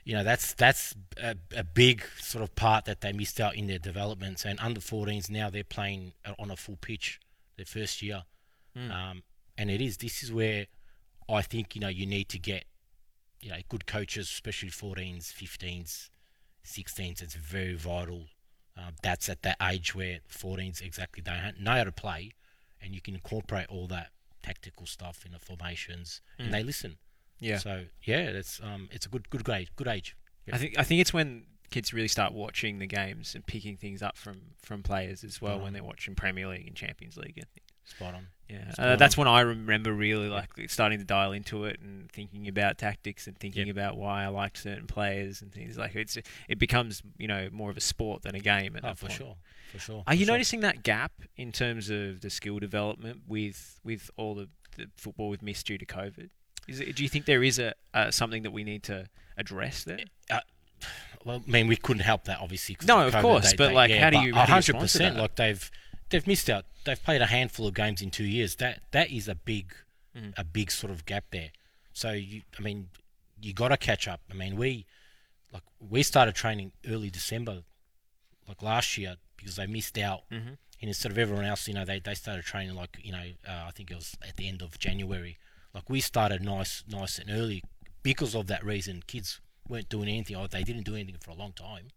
[0.05, 3.67] You know, that's that's a, a big sort of part that they missed out in
[3.67, 4.45] their developments.
[4.45, 7.19] And under 14s now they're playing on a full pitch
[7.57, 8.23] their first year.
[8.79, 8.91] Mm.
[8.93, 9.23] Um,
[9.59, 10.67] and it is this is where
[11.29, 12.67] I think you know you need to get
[13.45, 16.09] you know good coaches, especially 14s, 15s,
[16.64, 17.22] 16s.
[17.22, 18.26] It's very vital.
[18.76, 22.32] Um, that's at that age where 14s exactly don't know how to play,
[22.82, 24.09] and you can incorporate all that
[24.42, 26.45] tactical stuff in the formations, Mm.
[26.47, 26.99] and they listen.
[27.38, 30.16] yeah, So yeah, it's um it's a good good grade, good age.
[30.53, 34.03] I think I think it's when kids really start watching the games and picking things
[34.03, 37.38] up from from players as well when they're watching Premier League and Champions League.
[37.38, 37.64] I think.
[37.84, 38.28] Spot on.
[38.49, 42.47] Yeah, uh, that's when I remember really like starting to dial into it and thinking
[42.47, 43.74] about tactics and thinking Yep.
[43.76, 46.18] about why I like certain players and things like it's
[46.49, 49.07] it becomes you know more of a sport than a game at Oh, that for
[49.07, 49.18] point.
[49.18, 49.36] sure,
[49.72, 50.05] for sure.
[50.07, 50.34] Are for you sure.
[50.34, 55.30] noticing that gap in terms of the skill development with with all the, the football
[55.30, 56.28] we've missed due to COVID?
[56.68, 59.07] Is it, do you think there is a uh, something that we need to
[59.38, 60.01] address there?
[60.30, 60.40] Uh,
[61.24, 62.76] well, I mean, we couldn't help that, obviously.
[62.86, 64.53] No, of of COVID, course, they- but, they- like, yeah, how do you- how do
[64.53, 65.70] you respond 100%, like they've
[66.15, 66.65] they've missed out.
[66.85, 68.57] They've played a handful of games in two years.
[68.57, 69.75] That that is a big,
[70.17, 70.33] Mhm.
[70.37, 71.51] a big sort of gap there.
[71.93, 72.89] So you, I mean,
[73.43, 74.21] you got to catch up.
[74.31, 74.87] I mean, we,
[75.53, 77.65] like, we started training early December,
[78.47, 80.23] like last year, because they missed out.
[80.31, 80.57] Mhm.
[80.81, 83.65] And instead of everyone else, you know, they, they started training like you know, uh,
[83.67, 85.37] I think it was at the end of January.
[85.73, 87.62] Like we started nice, nice and early
[88.05, 89.03] because of that reason.
[89.07, 90.37] Kids weren't doing anything.
[90.37, 91.89] Or they didn't do anything for a long time.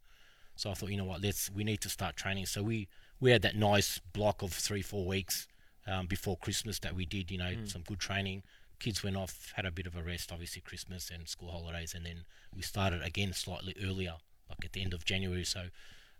[0.56, 2.48] So I thought, you know what, let's we need to start training.
[2.48, 2.88] So we
[3.20, 5.48] we had that nice block of three four weeks
[5.86, 7.32] um, before Christmas that we did.
[7.32, 7.70] You know, Mm.
[7.72, 8.44] some good training.
[8.80, 12.06] Kids went off, had a bit of a rest, obviously Christmas and school holidays, and
[12.06, 14.16] then we started again slightly earlier,
[14.50, 15.44] like at the end of January.
[15.46, 15.70] So,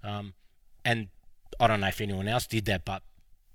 [0.04, 0.34] um,
[0.84, 1.10] and
[1.60, 3.04] I don't know if anyone else did that, but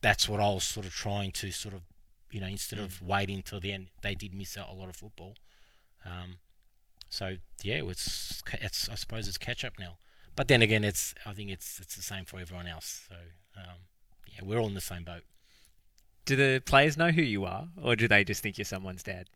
[0.03, 1.83] that's what I was sort of trying to sort of,
[2.31, 4.95] you know, instead of waiting till the end, they did miss out a lot of
[4.97, 5.35] football.
[6.05, 6.37] Um,
[7.09, 9.99] so yeah, it's it's I suppose it's catch up now.
[10.35, 13.07] But then again, it's I think it's it's the same for everyone else.
[13.09, 13.15] So
[13.57, 13.79] um,
[14.27, 15.23] yeah, we're all in the same boat.
[16.25, 19.29] Do the players know who you are, or do they just think you're someone's dad?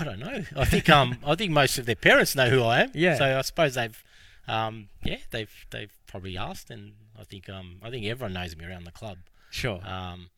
[0.00, 0.44] I don't know.
[0.56, 2.90] I think um I think most of their parents know who I am.
[2.94, 3.16] Yeah.
[3.16, 4.02] So I suppose they've
[4.48, 8.64] um yeah they've they've probably asked, and I think um I think everyone knows me
[8.64, 9.18] around the club.
[9.50, 9.80] Sure.
[9.84, 10.30] Um,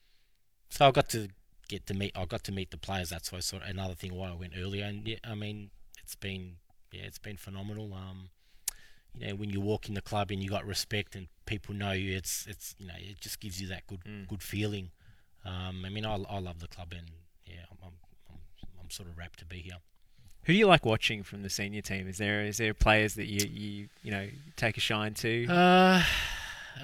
[0.71, 1.29] so I got to
[1.69, 2.13] get to meet.
[2.17, 3.11] I got to meet the players.
[3.11, 4.85] That's why sort of another thing why I went earlier.
[4.85, 5.71] And yeah, I mean,
[6.03, 6.57] it's been
[6.93, 7.93] yeah, it's been phenomenal.
[7.95, 8.31] Um,
[9.19, 11.93] you know, when you walk in the club and you got respect and people know
[11.93, 14.91] you, it's it's you know, it just gives you that good good feeling.
[15.45, 17.09] Um, I mean, I, I love the club and
[17.47, 17.93] yeah, I'm, I'm,
[18.31, 19.77] I'm, I'm sort of rapt to be here.
[20.45, 22.09] Who do you like watching from the senior team?
[22.09, 25.47] Is there is there players that you you you know take a shine to?
[25.47, 26.03] Uh,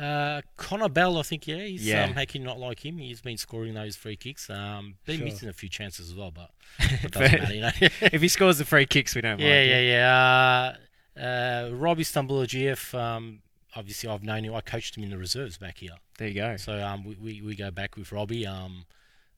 [0.01, 2.05] uh, Connor Bell, I think, yeah, he's, Yeah.
[2.05, 2.99] Um, how can you not like him?
[2.99, 4.51] He's been scoring those free kicks.
[4.51, 5.25] Um, been Sure.
[5.27, 7.71] missing a few chances as well, but it doesn't matter, you know.
[7.81, 9.71] if he scores the free kicks, we don't yeah, mind.
[9.71, 10.73] yeah, yeah.
[10.75, 10.77] Uh,
[11.21, 13.41] uh, Robbie Stambolziev, um,
[13.77, 14.55] obviously I've known him.
[14.55, 15.93] I coached him in the reserves back here.
[16.19, 16.57] There you go.
[16.57, 18.47] So um, we, we, we go back with Robbie.
[18.47, 18.87] Um,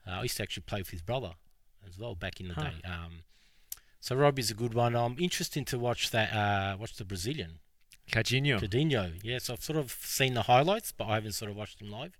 [0.07, 1.33] uh, I used to actually play with his brother
[1.87, 2.62] as well back in the Huh.
[2.64, 2.89] day.
[2.89, 3.12] Um,
[4.01, 4.95] so Robbie's a good one.
[4.95, 6.33] I'm interested to watch that.
[6.33, 7.59] Uh, watch the Brazilian.
[8.12, 8.61] Coutinho.
[8.61, 9.18] Coutinho.
[9.22, 12.16] Yes, I've sort of seen the highlights, but I haven't sort of watched him live.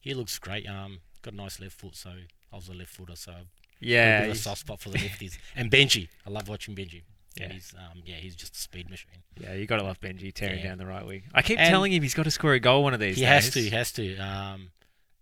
[0.00, 0.66] He looks great.
[0.68, 2.10] Um, got a nice left foot, so
[2.52, 3.32] I was a left footer, so
[3.78, 5.38] Yeah, a bit of a soft spot for the lefties.
[5.54, 7.02] and Benji, I love watching Benji.
[7.36, 7.52] Yeah, Yeah.
[7.52, 9.22] he's um, yeah, he's just a speed machine.
[9.40, 10.68] Yeah, you got to love Benji tearing Yeah.
[10.70, 11.22] down the right wing.
[11.32, 13.22] I keep And telling him he's got to score a goal one of these He
[13.22, 13.28] days.
[13.44, 13.60] has to.
[13.60, 14.16] He has to.
[14.18, 14.70] Um,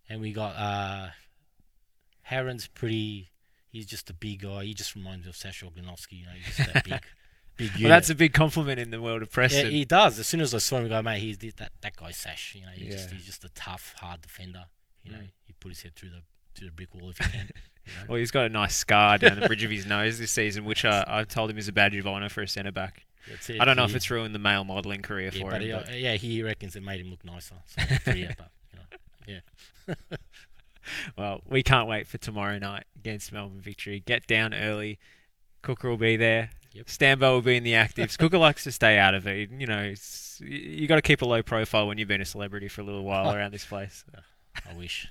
[0.08, 1.08] and we got uh,
[2.22, 3.30] Heron's pretty.
[3.70, 4.64] He's just a big guy.
[4.64, 6.12] He just reminds me of Sasha Ognenovski.
[6.20, 7.00] You know, he's just that big,
[7.56, 7.66] big.
[7.72, 7.82] unit.
[7.82, 9.70] Well, that's a big compliment in the world of Yeah, Preston.
[9.70, 10.18] he does.
[10.18, 12.54] As soon as I saw him, go, mate, he's that that guy's Sash.
[12.54, 14.64] You know, he's just he's just a tough, hard defender.
[15.04, 15.28] You know, Mm.
[15.46, 16.22] he put his head through the
[16.54, 17.50] through the brick wall if he can.
[17.88, 18.06] You know?
[18.08, 20.84] Well, he's got a nice scar down the bridge of his nose this season, which
[20.84, 23.04] I, I told him is a badge of honour for a centre back.
[23.26, 25.62] It, I don't know if it's ruined the male modelling career yeah, for him.
[25.62, 27.56] he, but- uh, yeah, he reckons it made him look nicer.
[28.04, 28.50] So, yeah, but
[29.26, 29.40] you know,
[29.86, 30.16] yeah.
[31.18, 34.00] well, we can't wait for tomorrow night against Melbourne Victory.
[34.00, 34.98] Get down early.
[35.62, 36.50] Cooker will be there.
[36.72, 36.86] Yep.
[36.86, 38.18] Stambo will be in the actives.
[38.18, 39.50] Cooker likes to stay out of it.
[39.50, 39.94] You know,
[40.40, 43.04] you got to keep a low profile when you've been a celebrity for a little
[43.04, 44.04] while around this place.
[44.68, 45.08] I wish.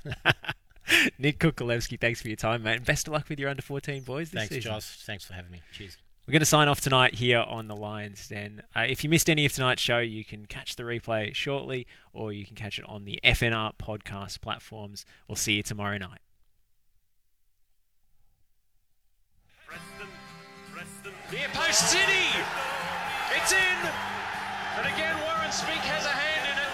[1.20, 2.78] Nick Kukulewski, thanks for your time, mate.
[2.78, 4.72] And best of luck with your under 14 boys this Thanks, season.
[4.72, 5.04] Josh.
[5.06, 5.62] Thanks for having me.
[5.74, 5.98] Cheers.
[6.28, 8.62] We're going to sign off tonight here on the Lions Den.
[8.76, 12.34] Uh, if you missed any of tonight's show, you can catch the replay shortly or
[12.34, 15.06] you can catch it on the FNR podcast platforms.
[15.30, 16.20] We'll see you tomorrow night.
[21.32, 22.28] Near post City.
[23.36, 23.78] It's in.
[24.78, 26.72] And again, Warren Spink has a hand in it.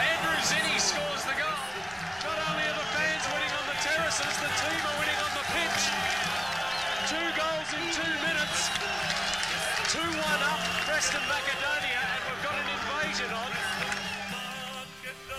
[0.00, 1.53] Andrew Zinni scores the goal.
[4.14, 5.82] On the team are winning on the pitch.
[7.10, 8.70] Two goals in two minutes.
[9.90, 13.50] 2 1 up, Preston Macedonia, and we've got an invasion on.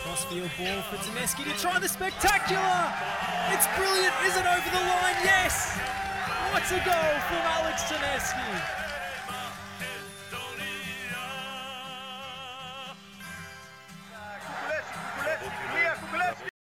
[0.04, 2.92] Crossfield ball for Taneski to try the spectacular.
[3.56, 4.14] It's brilliant.
[4.28, 5.24] Is it over the line?
[5.24, 5.80] Yes.
[6.52, 8.85] What's a goal from Alex Taneski?